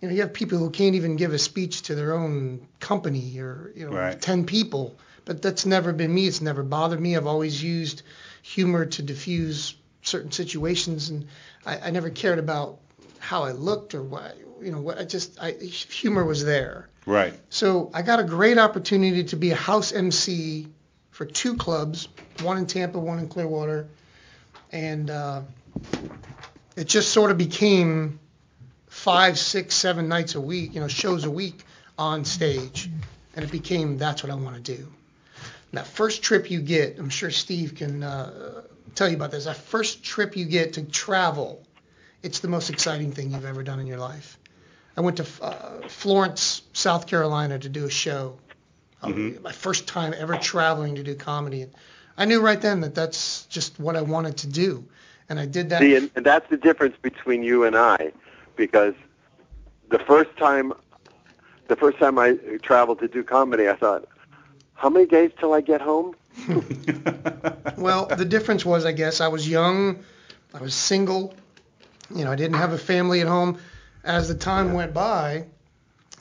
[0.00, 3.38] you know, you have people who can't even give a speech to their own company
[3.38, 4.18] or you know, Right.
[4.20, 4.96] ten people.
[5.24, 6.26] But that's never been me.
[6.26, 7.16] It's never bothered me.
[7.16, 8.02] I've always used
[8.42, 11.26] humor to diffuse certain situations, and
[11.66, 12.78] I, I never cared about
[13.18, 14.80] how I looked or what you know.
[14.80, 16.88] What I just, I humor was there.
[17.06, 17.34] Right.
[17.48, 20.68] So I got a great opportunity to be a house MC
[21.10, 22.08] for two clubs,
[22.42, 23.88] one in Tampa, one in Clearwater,
[24.72, 25.42] and uh,
[26.76, 28.18] it just sort of became
[28.88, 31.64] five, six, seven nights a week, you know, shows a week
[31.98, 32.88] on stage,
[33.34, 34.88] and it became that's what I want to do.
[35.72, 38.62] That first trip you get, I'm sure Steve can uh,
[38.94, 39.44] tell you about this.
[39.44, 41.62] That first trip you get to travel,
[42.22, 44.36] it's the most exciting thing you've ever done in your life.
[44.96, 48.38] I went to uh, Florence, South Carolina to do a show.
[49.02, 49.42] Uh, Mhm.
[49.42, 51.62] My first time ever traveling to do comedy.
[51.62, 51.72] And
[52.18, 54.84] I knew right then that that's just what I wanted to do.
[55.28, 55.80] And I did that.
[55.80, 58.12] See, and that's the difference between you and I,
[58.56, 58.94] because
[59.88, 60.72] the first time,
[61.68, 64.06] the first time I traveled to do comedy, I thought,
[64.80, 66.16] how many days till I get home?
[67.76, 70.04] Well, the difference was, I guess, I was young,
[70.52, 71.34] I was single,
[72.14, 73.58] you know, I didn't have a family at home.
[74.04, 75.44] As the time went by,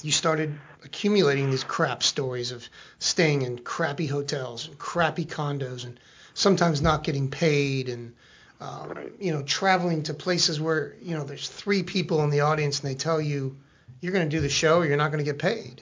[0.02, 0.54] you started
[0.86, 2.68] accumulating these crap stories of
[3.00, 6.00] staying in crappy hotels and crappy condos and
[6.34, 8.14] sometimes not getting paid and
[8.62, 9.12] um, Right.
[9.20, 12.90] you know traveling to places where you know there's three people in the audience and
[12.90, 13.58] they tell you
[14.02, 15.82] you're going to do the show or you're not going to get paid.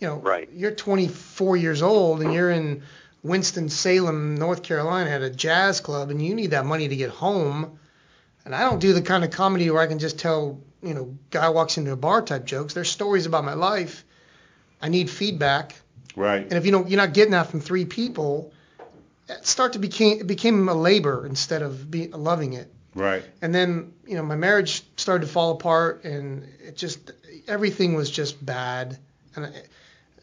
[0.00, 0.48] You know, Right.
[0.52, 2.82] you're 24 years old and you're in
[3.22, 7.10] Winston Salem, North Carolina, at a jazz club, and you need that money to get
[7.10, 7.78] home.
[8.44, 11.16] And I don't do the kind of comedy where I can just tell, you know,
[11.30, 12.74] guy walks into a bar type jokes.
[12.74, 14.04] There's stories about my life.
[14.82, 15.74] I need feedback,
[16.14, 16.42] right.
[16.42, 18.52] and if you don't, you're not getting that from three people.
[19.30, 22.70] It start to became it became a labor instead of be, loving it.
[22.94, 23.24] Right.
[23.40, 27.12] And then, you know, my marriage started to fall apart, and it just
[27.48, 28.98] everything was just bad,
[29.34, 29.52] and I I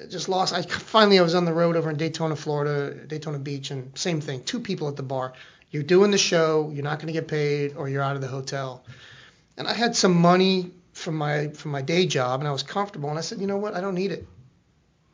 [0.10, 0.54] just lost.
[0.54, 4.22] I finally I was on the road over in Daytona, Florida, Daytona Beach, and same
[4.22, 5.34] thing, two people at the bar.
[5.72, 8.28] You're doing the show, you're not going to get paid, or you're out of the
[8.28, 8.84] hotel.
[9.58, 13.10] And I had some money from my from my day job, and I was comfortable,
[13.10, 14.28] and I said, you know what, I don't need it.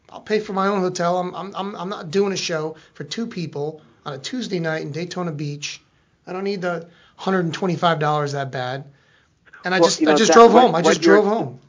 [0.09, 1.17] I'll pay for my own hotel.
[1.17, 4.81] I'm I'm I'm, I'm not doing a show for two people on a Tuesday night
[4.81, 5.81] in Daytona Beach.
[6.25, 6.87] I don't need the
[7.19, 8.85] $125 that bad.
[9.63, 10.75] And I Well, just you know, I just drove what- home.
[10.75, 11.59] I just drove home.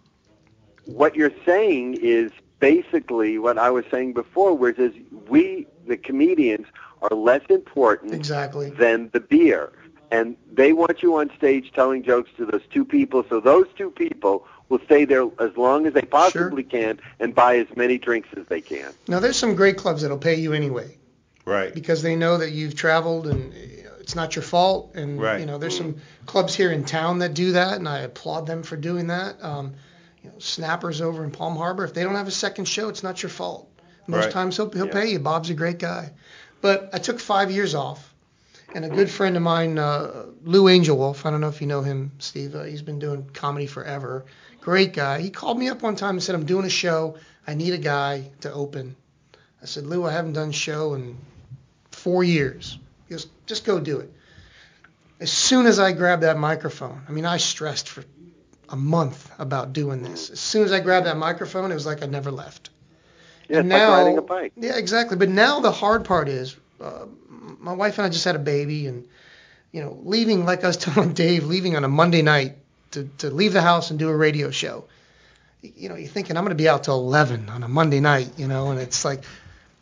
[0.86, 4.92] What you're saying is basically what I was saying before, which is
[5.28, 6.66] we, the comedians,
[7.02, 8.70] are less important Exactly.
[8.70, 9.72] than the beer.
[10.10, 13.90] And they want you on stage telling jokes to those two people, so those two
[13.90, 18.28] people will stay there as long as they possibly can and buy as many drinks
[18.36, 18.92] as they can.
[19.06, 20.96] Now there's some great clubs that'll pay you anyway
[21.44, 21.74] Right.
[21.74, 24.92] because they know that you've traveled and you know, it's not your fault.
[24.94, 25.40] And Right.
[25.40, 25.96] you know there's some
[26.26, 29.36] clubs here in town that do that, and I applaud them for doing that.
[29.42, 29.74] Um,
[30.28, 31.84] you know, Snappers over in Palm Harbor.
[31.84, 33.68] If they don't have a second show, it's not your fault.
[34.06, 34.32] Most Right.
[34.32, 34.92] times he'll he'll Yeah.
[34.92, 35.18] pay you.
[35.18, 36.12] Bob's a great guy.
[36.60, 38.14] But I took five years off,
[38.74, 41.24] and a good friend of mine, uh, Lou Angelwolf.
[41.24, 42.54] I don't know if you know him, Steve.
[42.54, 44.24] Uh, he's been doing comedy forever.
[44.60, 45.20] Great guy.
[45.20, 47.16] He called me up one time and said, "I'm doing a show.
[47.46, 48.96] I need a guy to open."
[49.62, 51.16] I said, "Lou, I haven't done a show in
[51.90, 54.12] four years." He goes, "Just go do it."
[55.20, 58.04] As soon as I grabbed that microphone, I mean, I stressed for
[58.70, 60.30] a month about doing this.
[60.30, 62.70] As soon as I grabbed that microphone, it was like I never left.
[63.48, 64.52] Yeah, And now- like riding a bike.
[64.56, 65.16] Yeah, exactly.
[65.16, 67.06] But now the hard part is, uh,
[67.60, 69.06] my wife and I just had a baby, and
[69.72, 72.56] you know, leaving like I was telling Dave, leaving on a Monday night
[72.92, 74.84] to to leave the house and do a radio show.
[75.60, 78.30] You know, you're thinking I'm going to be out till 11 on a Monday night,
[78.36, 79.24] you know, and it's like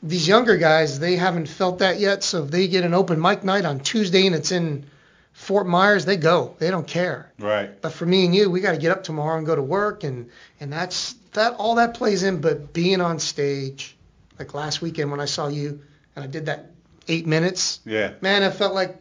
[0.03, 2.22] these younger guys, they haven't felt that yet.
[2.24, 4.87] So if they get an open mic night on Tuesday and it's in
[5.37, 6.57] Fort Myers, they go.
[6.59, 7.30] They don't care.
[7.39, 7.80] Right.
[7.80, 10.03] But for me and you, we got to get up tomorrow and go to work,
[10.03, 10.30] and
[10.61, 11.53] and that's that.
[11.59, 12.41] All that plays in.
[12.41, 13.97] But being on stage,
[14.39, 15.80] like last weekend when I saw you
[16.16, 16.70] and I did that
[17.07, 18.12] eight minutes, Yeah.
[18.22, 18.97] man, I felt like,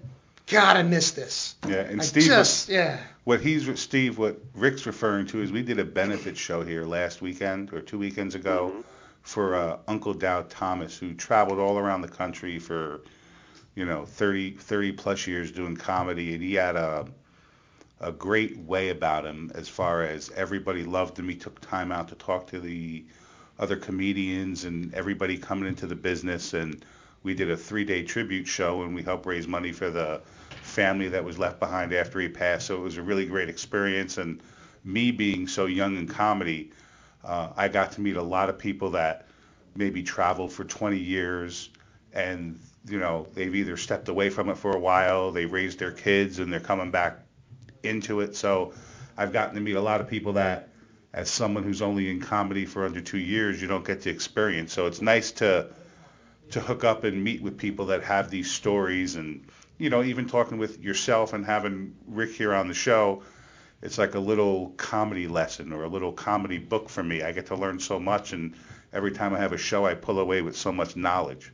[0.48, 1.56] God, I missed this.
[1.68, 1.78] Yeah.
[1.78, 3.00] And I Steve, just, yeah.
[3.24, 7.22] what he's Steve, what Rick's referring to is we did a benefit show here last
[7.22, 8.82] weekend or two weekends ago Mm-hmm.
[9.24, 13.00] for uh, Uncle Dow Thomas, who traveled all around the country for,
[13.76, 17.08] you know, 30, 30 plus years doing comedy, and he had a
[18.02, 21.30] a great way about him as far as everybody loved him.
[21.30, 23.06] He took time out to talk to the
[23.58, 26.86] other comedians and everybody coming into the business and
[27.24, 30.22] we did a three-day tribute show and we helped raise money for the
[30.62, 32.68] family that was left behind after he passed.
[32.68, 34.20] So it was a really great experience.
[34.20, 34.42] And
[34.84, 36.72] me being so young in comedy,
[37.24, 39.26] uh, I got to meet a lot of people that
[39.76, 41.70] maybe traveled for 20 years
[42.14, 45.92] and you know they've either stepped away from it for a while, they raised their
[45.92, 47.20] kids and they're coming back
[47.84, 48.36] into it.
[48.36, 48.74] So
[49.18, 50.70] I've gotten to meet a lot of people that
[51.14, 54.74] as someone who's only in comedy for under two years, you don't get to experience.
[54.74, 55.70] So it's nice to
[56.52, 60.28] to hook up and meet with people that have these stories and you know even
[60.28, 63.24] talking with yourself and having Rick here on the show
[63.82, 67.48] it's like a little comedy lesson or a little comedy book for me I get
[67.48, 68.54] to learn so much and
[68.94, 71.52] every time I have a show I pull away with so much knowledge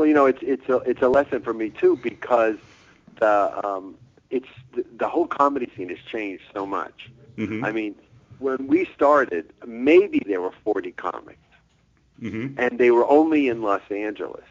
[0.00, 2.56] Well, you know, it's it's a it's a lesson for me too because
[3.18, 3.96] the um,
[4.30, 7.10] it's the, the whole comedy scene has changed so much.
[7.36, 7.94] mhm I mean,
[8.38, 11.38] when we started, maybe there were 40 comics,
[12.18, 14.46] mhm and they were only in Los Angeles.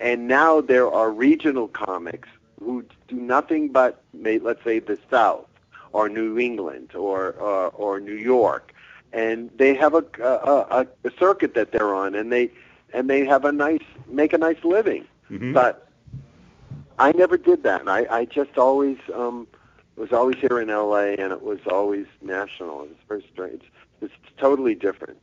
[0.00, 5.46] And now there are regional comics who do nothing but, let's say, the South
[5.92, 8.72] or New England or or, or New York,
[9.12, 12.50] and they have a, a a circuit that they're on, and they
[12.92, 15.06] and they have a nice make a nice living.
[15.30, 15.86] mhm But
[16.98, 17.88] I never did that.
[17.88, 19.46] I, I just always um,
[19.96, 21.14] was always here in L.A.
[21.14, 22.84] and it was always national.
[22.84, 23.62] It's very strange.
[24.02, 25.18] It's, it's totally different.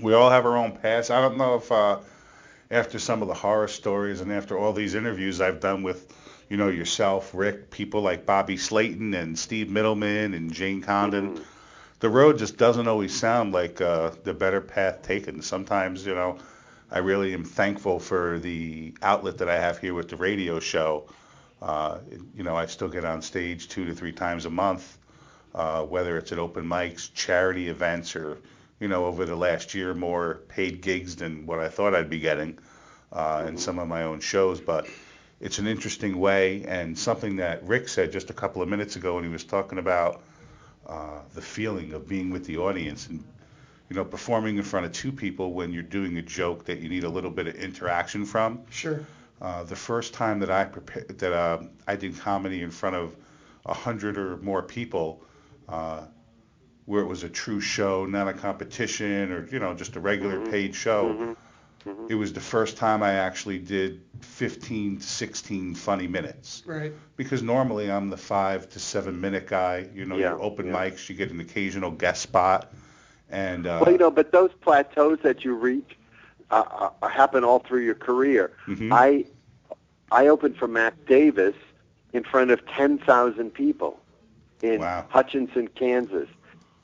[0.00, 1.98] we all have our own past I don't know if uh
[2.70, 6.12] after some of the horror stories and after all these interviews I've done with
[6.48, 11.44] you know yourself Rick people like Bobby Slayton and Steve Mittleman and Jane Condon Mhm.
[12.00, 15.42] The road just doesn't always sound like uh, the better path taken.
[15.42, 16.38] Sometimes, you know,
[16.90, 21.04] I really am thankful for the outlet that I have here with the radio show.
[21.60, 21.98] Uh,
[22.34, 24.98] you know, I still get on stage two to three times a month,
[25.54, 28.38] uh, whether it's at open mics, charity events, or
[28.80, 32.18] you know, over the last year, more paid gigs than what I thought I'd be
[32.18, 32.58] getting,
[33.12, 34.58] uh, some of my own shows.
[34.58, 34.88] But
[35.38, 39.16] it's an interesting way, and something that Rick said just a couple of minutes ago
[39.16, 40.22] when he was talking about
[40.86, 43.24] uh, the feeling of being with the audience and
[43.88, 46.88] you know performing in front of two people when you're doing a joke that you
[46.88, 48.64] need a little bit of interaction from.
[48.70, 49.04] Sure.
[49.40, 51.58] Uh, the first time that I prepared that uh,
[51.88, 53.16] I did comedy in front of
[53.66, 55.22] a hundred or more people,
[55.68, 56.02] uh,
[56.86, 60.38] where it was a true show, not a competition or you know just a regular
[60.40, 60.50] Mhm.
[60.50, 61.14] paid show.
[61.14, 61.36] Mhm.
[61.86, 62.10] Mhm.
[62.10, 66.92] It was the first time I actually did 15 to 16 funny minutes Right.
[67.16, 69.88] because normally I'm the five to seven minute guy.
[69.94, 70.72] You know, Yeah, your open yeah.
[70.72, 72.72] mics, you get an occasional guest spot,
[73.30, 75.96] and uh, Well, you know, but those plateaus that you reach
[76.50, 78.50] uh, uh, happen all through your career.
[78.66, 78.92] mhm.
[78.92, 79.24] I
[80.12, 81.54] I opened for Mac Davis
[82.12, 84.00] in front of 10,000 people
[84.62, 85.06] in Wow.
[85.08, 86.28] Hutchinson, Kansas,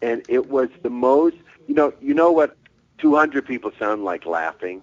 [0.00, 1.36] and it was the most.
[1.66, 2.56] You know, you know what
[2.98, 4.82] 200 people sound like laughing.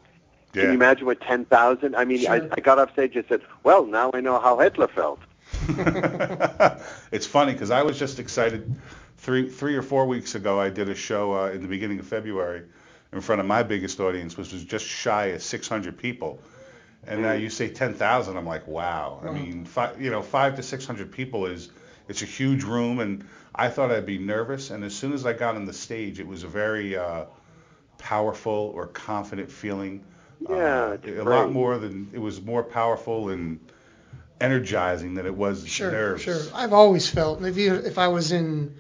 [0.54, 1.96] Can you imagine what 10,000?
[1.96, 2.50] I mean, I, Sure.
[2.52, 5.20] I got off stage and said, "Well, now I know how Hitler felt."
[7.12, 8.72] it's funny because I was just excited.
[9.18, 12.06] Three three or four weeks ago, I did a show uh, in the beginning of
[12.06, 12.64] February
[13.14, 16.40] in front of my biggest audience, which was just shy of 600 people.
[17.06, 19.22] And now you say 10,000, I'm like, wow.
[19.24, 21.70] I mean, five, you know, five to 600 people is
[22.08, 24.72] it's a huge room, and I thought I'd be nervous.
[24.72, 27.26] And as soon as I got on the stage, it was a very uh,
[28.04, 30.04] powerful or confident feeling.
[30.50, 33.60] Yeah, uh, it's a lot more than it was more powerful and
[34.42, 36.24] energizing than it was Sure, nerves.
[36.24, 36.38] sure.
[36.54, 38.76] I've always felt if you if I was in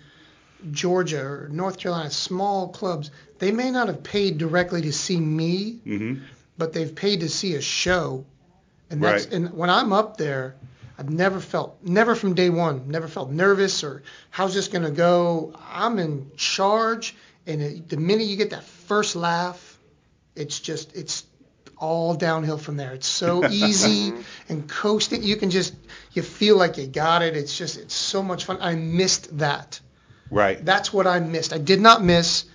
[0.71, 5.79] Georgia or North Carolina, small clubs, they may not have paid directly to see me,
[5.83, 6.15] hmm
[6.57, 8.25] but they've paid to see a show.
[8.89, 9.33] And that's Right.
[9.33, 10.55] and when I'm up there,
[10.97, 15.53] I've never felt never from day one, never felt nervous or how's this gonna go.
[15.71, 17.15] I'm in charge,
[17.45, 19.79] and it, the minute you get that first laugh,
[20.35, 21.25] it's just it's
[21.77, 22.93] all downhill from there.
[22.93, 24.13] It's so easy
[24.49, 25.23] and coasting.
[25.23, 25.75] You can just
[26.13, 27.35] you feel like you got it.
[27.35, 28.57] It's just it's so much fun.
[28.61, 29.79] I missed that.
[30.29, 30.63] Right.
[30.63, 31.53] That's what I missed.
[31.53, 32.45] I did not miss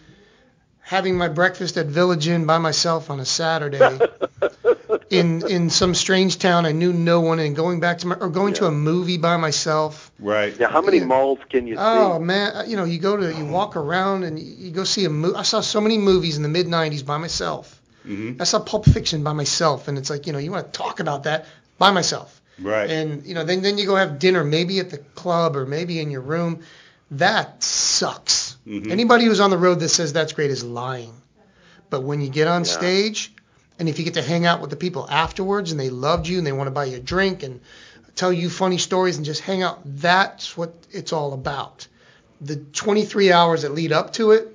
[0.89, 3.99] having my breakfast at Village Inn by myself on a Saturday
[5.11, 8.29] in in some strange town I knew no one and going back to my or
[8.29, 10.11] going to a movie by myself.
[10.19, 10.55] Right.
[10.59, 11.05] Yeah, how many Yeah.
[11.05, 12.25] malls can you Oh see?
[12.25, 15.05] man, uh, you know, you go to you walk around and you, you go see
[15.05, 15.37] a movie.
[15.37, 17.81] I saw so many movies in the mid 90s by myself.
[18.03, 20.79] hmm I saw Pulp Fiction by myself and it's like, you know, you want to
[20.79, 21.47] talk about that
[21.79, 22.41] by myself.
[22.61, 22.91] Right.
[22.91, 26.01] And you know, then then you go have dinner maybe at the club or maybe
[26.01, 26.63] in your room.
[27.13, 28.48] That sucks.
[28.69, 28.91] Mhm.
[28.91, 31.13] Anybody who's on the road that says that's great is lying.
[31.91, 32.71] But when you get on Yeah.
[32.71, 33.33] stage,
[33.79, 36.39] and if you get to hang out with the people afterwards and they loved you
[36.39, 37.61] and they want to buy you a drink and
[38.15, 41.87] tell you funny stories and just hang out, that's what it's all about.
[42.41, 44.55] The 23 hours that lead up to it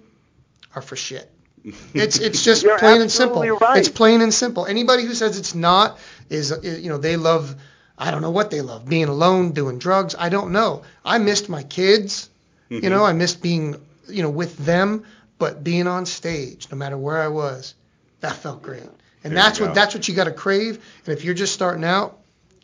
[0.75, 1.29] are for shit.
[1.93, 3.41] It's it's just You're plain and simple.
[3.41, 3.77] right.
[3.77, 4.65] It's plain and simple.
[4.65, 5.97] Anybody who says it's not
[6.29, 7.55] is, is you know they love
[7.97, 10.13] I don't know what they love being alone, doing drugs.
[10.17, 10.81] I don't know.
[11.05, 12.29] I missed my kids.
[12.69, 13.75] You know, I missed being
[14.07, 15.03] you know with them,
[15.37, 17.75] but being on stage, no matter where I was,
[18.21, 18.83] that felt great.
[19.23, 20.83] And There that's what that's what you got to crave.
[21.05, 22.19] And if you're just starting out,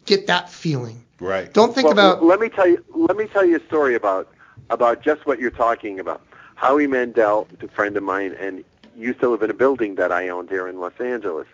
[0.06, 1.04] get that feeling.
[1.20, 1.54] Right.
[1.54, 2.84] Don't think well, about Let me tell you.
[2.94, 4.34] Let me tell you a story about
[4.70, 6.22] about just what you're talking about.
[6.56, 8.64] Howie Mandel, a friend of mine, and
[8.98, 11.48] used to live in a building that I owned here in Los Angeles.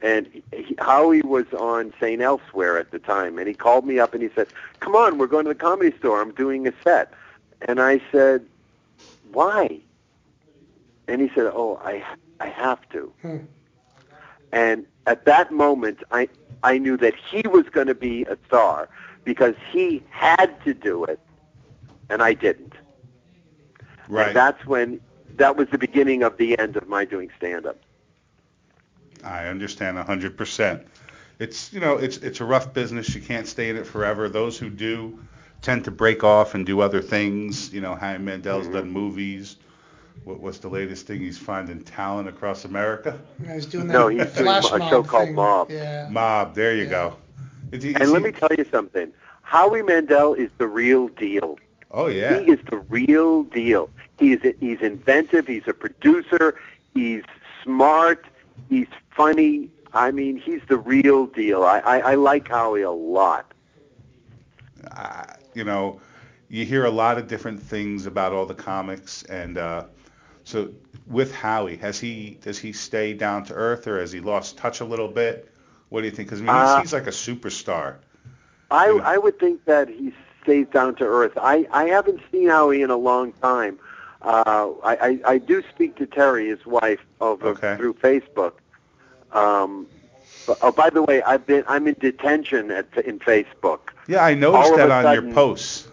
[0.00, 2.22] And he, Howie was on St.
[2.22, 4.48] Elsewhere at the time, and he called me up and he said,
[4.80, 6.20] "Come on, we're going to the comedy store.
[6.20, 7.12] I'm doing a set."
[7.62, 8.46] And I said,
[9.32, 9.80] "Why?"
[11.06, 12.04] And he said, "Oh, I
[12.40, 13.36] I have to." Hmm.
[14.52, 16.28] And at that moment, I
[16.62, 18.88] I knew that he was going to be a star
[19.24, 21.20] because he had to do it,
[22.08, 22.74] and I didn't.
[24.08, 24.28] Right.
[24.28, 25.00] And that's when
[25.36, 27.78] that was the beginning of the end of my doing stand-up.
[29.22, 30.84] I understand 100%.
[31.38, 33.14] It's you know it's it's a rough business.
[33.14, 34.28] You can't stay in it forever.
[34.28, 35.20] Those who do
[35.62, 37.72] tend to break off and do other things.
[37.72, 38.72] You know, Howie Mandel's Mhm.
[38.72, 39.56] done movies.
[40.24, 43.18] What, what's the latest thing he's finding talent across America?
[43.48, 45.34] I was doing that No, he's doing a mob show called thing.
[45.34, 45.70] Mob.
[45.70, 46.08] Yeah.
[46.10, 46.54] Mob.
[46.54, 46.90] There you Yeah.
[46.90, 47.16] go.
[47.72, 49.12] Is he- is And let he- me tell you something.
[49.42, 51.58] Howie Mandel is the real deal.
[51.90, 52.38] Oh yeah.
[52.40, 53.88] He is the real deal.
[54.18, 55.46] He's he's inventive.
[55.46, 56.56] He's a producer.
[56.92, 57.22] He's
[57.62, 58.26] smart.
[58.68, 59.70] He's funny.
[59.94, 61.64] I mean, he's the real deal.
[61.64, 63.50] I, I, I like Howie a lot.
[65.58, 66.00] You know,
[66.48, 69.84] you hear a lot of different things about all the comics, and uh,
[70.44, 70.70] so
[71.06, 74.80] with Howie, has he does he stay down to earth, or has he lost touch
[74.80, 75.52] a little bit?
[75.90, 76.28] What do you think?
[76.28, 77.96] Because I mean, he's, Uh, he's like a superstar.
[78.70, 79.02] I Yeah.
[79.14, 81.36] I would think that he stays down to earth.
[81.36, 83.78] I I haven't seen Howie in a long time.
[84.22, 87.76] Uh, I, I I do speak to Terry, his wife, over Okay.
[87.76, 88.54] through Facebook.
[89.32, 89.86] Um,
[90.62, 93.80] oh, by the way, I've been I'm in detention at in Facebook.
[94.06, 95.88] Yeah, I noticed that on sudden- your posts.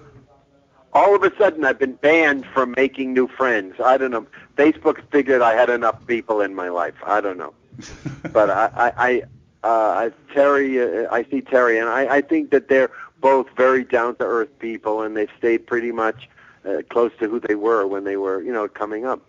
[0.94, 3.76] all of a sudden I've been banned from making new friends.
[3.84, 4.26] I don't know.
[4.58, 6.96] Facebook figured I had enough people in my life.
[7.06, 7.54] I don't know.
[8.32, 9.24] But I, I,
[9.64, 12.90] I, uh, Terry, uh, I see Terry, and I, I think that they're
[13.22, 16.30] both very down to earth people, and they've stayed pretty much
[16.66, 19.22] uh, close to who they were when they were, you know, coming up.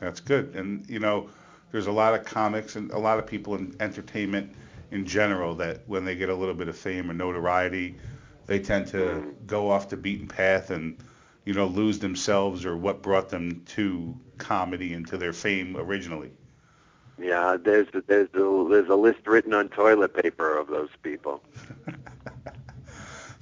[0.00, 0.54] That's good.
[0.54, 1.28] And you know,
[1.72, 4.54] there's a lot of comics and a lot of people in entertainment
[4.90, 7.96] in general that when they get a little bit of fame or notoriety,
[8.46, 10.96] they tend to go off the beaten path and
[11.44, 16.30] you know lose themselves or what brought them to comedy and to their fame originally.
[17.18, 21.42] Yeah, there's there's a, there's a list written on toilet paper of those people.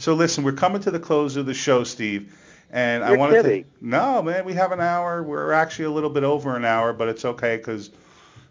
[0.00, 2.34] So listen, we're coming to the close of the show, Steve,
[2.70, 3.64] and I You're wanted kidding.
[3.64, 3.70] to.
[3.82, 5.22] No, man, we have an hour.
[5.22, 7.90] We're actually a little bit over an hour, but it's okay because,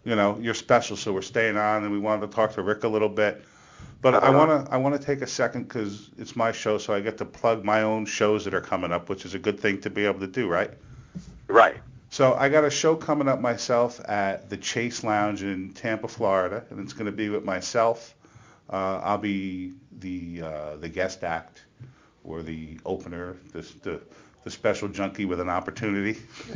[0.04, 2.84] you know, you're special, so we're staying on, and we wanted to talk to Rick
[2.84, 3.44] a little bit.
[4.02, 4.32] But I Uh-huh.
[4.32, 7.18] want to I want to take a second because it's my show, so I get
[7.18, 9.90] to plug my own shows that are coming up, which is a good thing to
[9.90, 10.70] be able to do, right?
[11.48, 11.76] Right.
[12.10, 16.64] So I got a show coming up myself at the Chase Lounge in Tampa, Florida,
[16.70, 18.14] and it's going to be with myself.
[18.70, 21.62] Uh, I'll be the uh, the guest act
[22.24, 24.00] or the opener, the the,
[24.44, 26.18] the special junkie with an opportunity,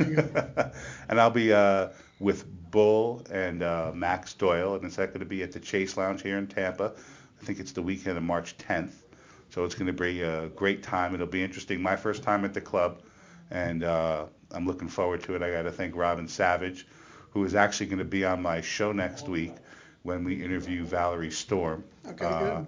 [1.09, 1.89] and I'll be uh,
[2.19, 6.21] with Bull and uh, Max Doyle, and it's going to be at the Chase Lounge
[6.21, 6.93] here in Tampa.
[7.41, 8.93] I think it's the weekend of March 10th,
[9.49, 11.13] so it's going to be a great time.
[11.13, 11.81] It'll be interesting.
[11.81, 13.01] My first time at the club,
[13.51, 15.41] and uh, I'm looking forward to it.
[15.43, 16.87] I got to thank Robin Savage,
[17.31, 19.53] who is actually going to be on my show next week
[20.03, 21.83] when we interview Valerie Storm.
[22.07, 22.67] Okay, Uh, good.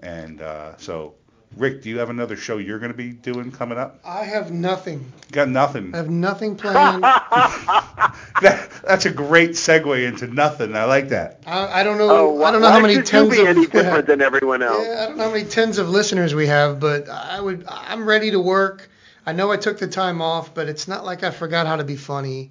[0.00, 1.14] And uh, so,
[1.56, 4.00] Rick, do you have another show you're going to be doing coming up?
[4.04, 5.12] I have nothing.
[5.30, 5.94] Got nothing.
[5.94, 7.02] I have nothing planned.
[8.40, 10.74] That- that's a great segue into nothing.
[10.74, 11.42] I like that.
[11.46, 12.10] I, I don't know.
[12.10, 14.60] Oh, I don't know how many should tens you be of any different than everyone
[14.62, 14.84] else?
[14.86, 17.64] Yeah, I don't know how many tens of listeners we have, but I would.
[17.68, 18.88] I'm ready to work.
[19.24, 21.84] I know I took the time off, but it's not like I forgot how to
[21.84, 22.50] be funny,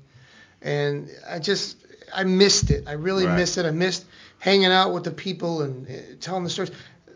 [0.61, 1.75] and I just
[2.15, 2.85] I missed it.
[2.87, 3.35] I really Right.
[3.35, 3.65] missed it.
[3.65, 4.05] I missed
[4.39, 6.71] hanging out with the people and uh, telling the stories.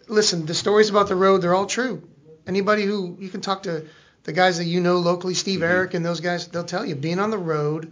[0.08, 2.08] Listen, the stories about the road, they're all true.
[2.48, 3.86] Anybody who you can talk to,
[4.24, 5.72] the guys that you know locally, Steve Mm-hmm.
[5.72, 7.92] Eric and those guys, they'll tell you being on the road,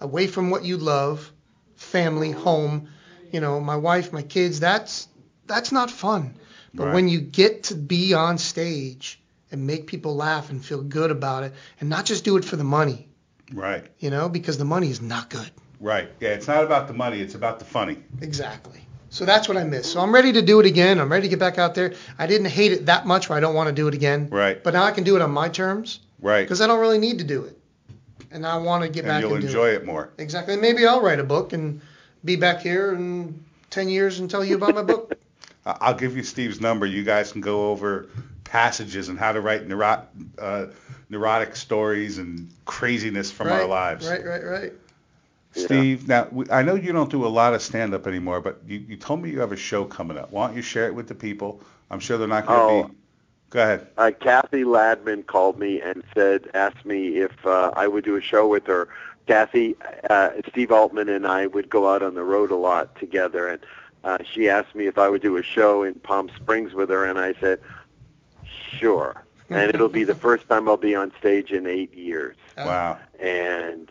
[0.00, 1.32] away from what you love,
[1.76, 2.88] family, home,
[3.32, 5.08] you know, my wife, my kids, that's
[5.46, 6.34] that's not fun.
[6.74, 6.94] But Right.
[6.94, 9.18] when you get to be on stage
[9.50, 12.56] and make people laugh and feel good about it and not just do it for
[12.56, 13.08] the money,
[13.52, 13.84] Right.
[13.98, 15.50] you know, because the money is not good.
[15.80, 16.10] Right.
[16.20, 16.30] Yeah.
[16.30, 17.20] It's not about the money.
[17.20, 17.96] It's about the funny.
[18.20, 18.80] Exactly.
[19.10, 19.90] So that's what I miss.
[19.90, 21.00] So I'm ready to do it again.
[21.00, 21.94] I'm ready to get back out there.
[22.18, 24.28] I didn't hate it that much where I don't want to do it again.
[24.30, 24.62] Right.
[24.62, 26.42] But now I can do it on my terms Right.
[26.42, 27.58] because I don't really need to do it.
[28.30, 29.76] And I want to get And back you'll and enjoy it.
[29.76, 30.10] it more.
[30.18, 30.52] Exactly.
[30.52, 31.80] And maybe I'll write a book and
[32.24, 35.14] be back here in 10 years and tell you about my book.
[35.66, 36.84] I'll give you Steve's number.
[36.86, 38.08] You guys can go over
[38.44, 39.62] passages and how to write
[40.38, 40.66] uh,
[41.08, 44.08] neurotic stories and craziness from right, our lives.
[44.08, 44.72] Right, right, right.
[45.64, 48.78] Steve, now we, I know you don't do a lot of stand-up anymore, but you,
[48.78, 50.30] you told me you have a show coming up.
[50.32, 51.60] Why don't you share it with the people?
[51.90, 52.88] I'm sure they're not going to Oh.
[52.88, 52.94] be.
[53.50, 53.86] Go ahead.
[53.96, 58.20] uh, Cathy Ladman called me and said, asked me if uh, I would do a
[58.20, 58.88] show with her.
[59.26, 59.74] Cathy,
[60.10, 63.60] uh, Steve Altman and I would go out on the road a lot together, and
[64.04, 67.04] uh, she asked me if I would do a show in Palm Springs with her,
[67.06, 67.60] and I said,
[68.78, 69.24] sure.
[69.50, 72.36] And it'll be the first time I'll be on stage in eight years.
[72.56, 72.98] Uh, Wow.
[73.20, 73.88] And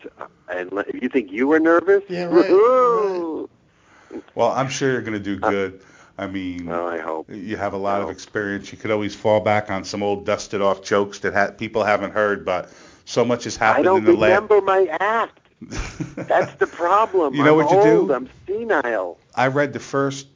[0.48, 3.48] and if you think you were nervous, Yeah, right, woohoo!
[4.34, 5.82] Well, I'm sure you're going to do good.
[6.16, 7.28] I mean, Well, I hope.
[7.30, 8.72] you have a lot of experience.
[8.72, 12.44] You could always fall back on some old dusted-off jokes that ha- people haven't heard,
[12.44, 12.70] but
[13.04, 14.30] so much has I happened don't in the last.
[14.30, 15.40] i remember my act.
[16.16, 17.34] That's the problem.
[17.34, 18.12] You know I'm what you do?
[18.14, 19.18] I'm senile.
[19.34, 20.26] I read the first,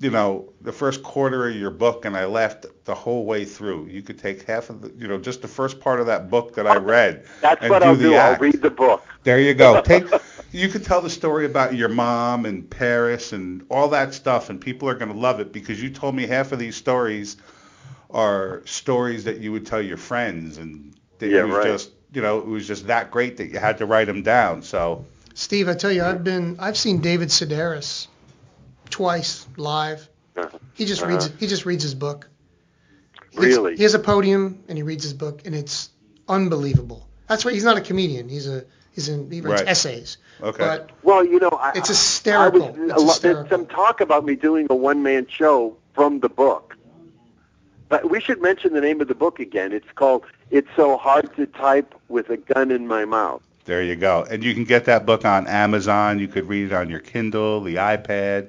[0.00, 3.86] you know, the first quarter of your book, and I laughed the whole way through.
[3.86, 6.54] You could take half of the, you know, just the first part of that book
[6.54, 7.26] that I read.
[7.40, 8.14] That's and what do I'll the do.
[8.14, 9.04] I'll read the book.
[9.24, 9.80] There you go.
[9.82, 10.04] Take.
[10.50, 14.58] You could tell the story about your mom and Paris and all that stuff, and
[14.58, 17.36] people are going to love it because you told me half of these stories
[18.10, 21.66] are stories that you would tell your friends, and that Yeah, it was right.
[21.66, 24.62] just, you know, it was just that great that you had to write them down.
[24.62, 28.06] So Steve, I tell you, I've been, I've seen David Sedaris
[28.98, 30.08] twice live.
[30.36, 30.58] Uh-huh.
[30.74, 31.12] He just Uh-huh.
[31.12, 32.28] reads, he just reads his book.
[33.32, 33.76] It's- Really?
[33.76, 35.90] He has a podium and he reads his book, and it's
[36.28, 37.06] unbelievable.
[37.28, 38.28] That's why he's not a comedian.
[38.28, 39.70] He's a, he's in, he writes Right.
[39.70, 40.16] essays.
[40.42, 40.58] okay.
[40.58, 42.64] But Well, you know, I, It's hysterical.
[42.64, 46.18] I was, It's a lot, there's some talk about me doing a one-man show from
[46.18, 46.74] the book.
[47.88, 49.72] But we should mention the name of the book again.
[49.72, 53.96] It's called "It's So Hard to Type with a Gun in My Mouth." There you
[53.96, 54.26] go.
[54.30, 56.18] And you can get that book on Amazon.
[56.18, 58.48] You could read it on your Kindle, the iPad.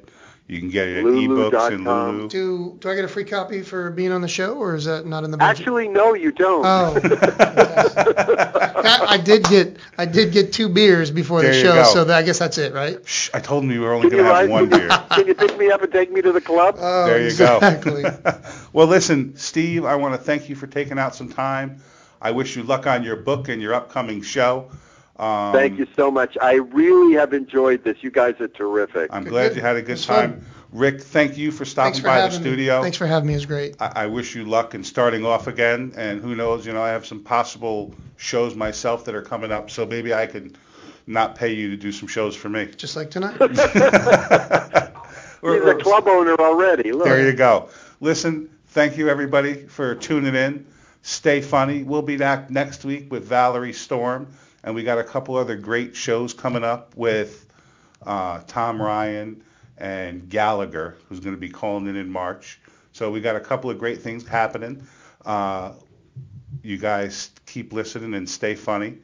[0.49, 2.17] You can get it at ebooks and Lulu.com.
[2.17, 2.29] Lulu.
[2.29, 5.05] do, do I get a free copy for being on the show, or is that
[5.05, 5.59] not in the budget?
[5.59, 6.65] Actually, no, you don't.
[6.65, 6.99] Oh.
[8.79, 12.17] That- I did get, I did get two beers before There the show, so that,
[12.17, 12.97] I guess that's it, right?
[13.05, 14.87] Shh, I told him you were only going to have one beer.
[15.11, 16.75] Can you pick me up and take me to the club?
[16.79, 18.03] Oh, there you exactly.
[18.03, 18.41] go.
[18.73, 21.83] well, listen, Steve, I want to thank you for taking out some time.
[22.21, 24.71] I wish you luck on your book and your upcoming show.
[25.19, 26.37] Um, Thank you so much.
[26.41, 27.97] I really have enjoyed this.
[28.01, 29.09] You guys are terrific.
[29.13, 29.57] I'm Good, glad good.
[29.57, 30.31] you had a good time.
[30.33, 30.45] fun.
[30.71, 32.77] Rick, thank you for stopping for by the studio.
[32.77, 32.83] me.
[32.83, 33.33] Thanks for having me.
[33.33, 33.75] It was great.
[33.81, 35.93] I, I wish you luck in starting off again.
[35.97, 39.69] And who knows, you know, I have some possible shows myself that are coming up,
[39.71, 40.57] so maybe I could
[41.07, 42.67] not pay you to do some shows for me.
[42.77, 43.35] Just like tonight.
[45.41, 46.91] Or- He's a club owner already.
[46.91, 47.05] Look.
[47.05, 47.69] There you go.
[48.01, 50.65] Listen, thank you everybody for tuning in.
[51.01, 51.83] Stay funny.
[51.83, 54.27] We'll be back next week with Valerie Storm,
[54.63, 57.45] and we got a couple other great shows coming up with
[58.05, 59.43] uh, Tom Ryan
[59.77, 62.59] and Gallagher, who's going to be calling in in March.
[62.91, 64.85] So we got a couple of great things happening.
[65.25, 65.73] Uh,
[66.63, 68.97] you guys keep listening and stay funny.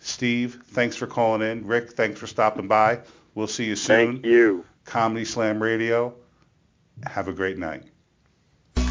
[0.00, 1.66] Steve, thanks for calling in.
[1.66, 3.00] Rick, thanks for stopping by.
[3.34, 4.14] We'll see you soon.
[4.14, 4.64] Thank you.
[4.84, 6.14] Comedy Slam Radio.
[7.04, 7.84] Have a great night.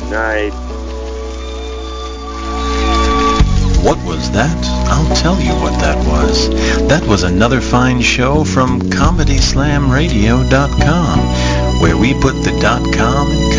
[0.09, 0.51] Night.
[3.83, 4.66] What was that?
[4.89, 6.49] I'll tell you what that was.
[6.87, 12.51] That was another fine show from ComedySlamRadio.com, where we put the
[12.95, 13.51] .com in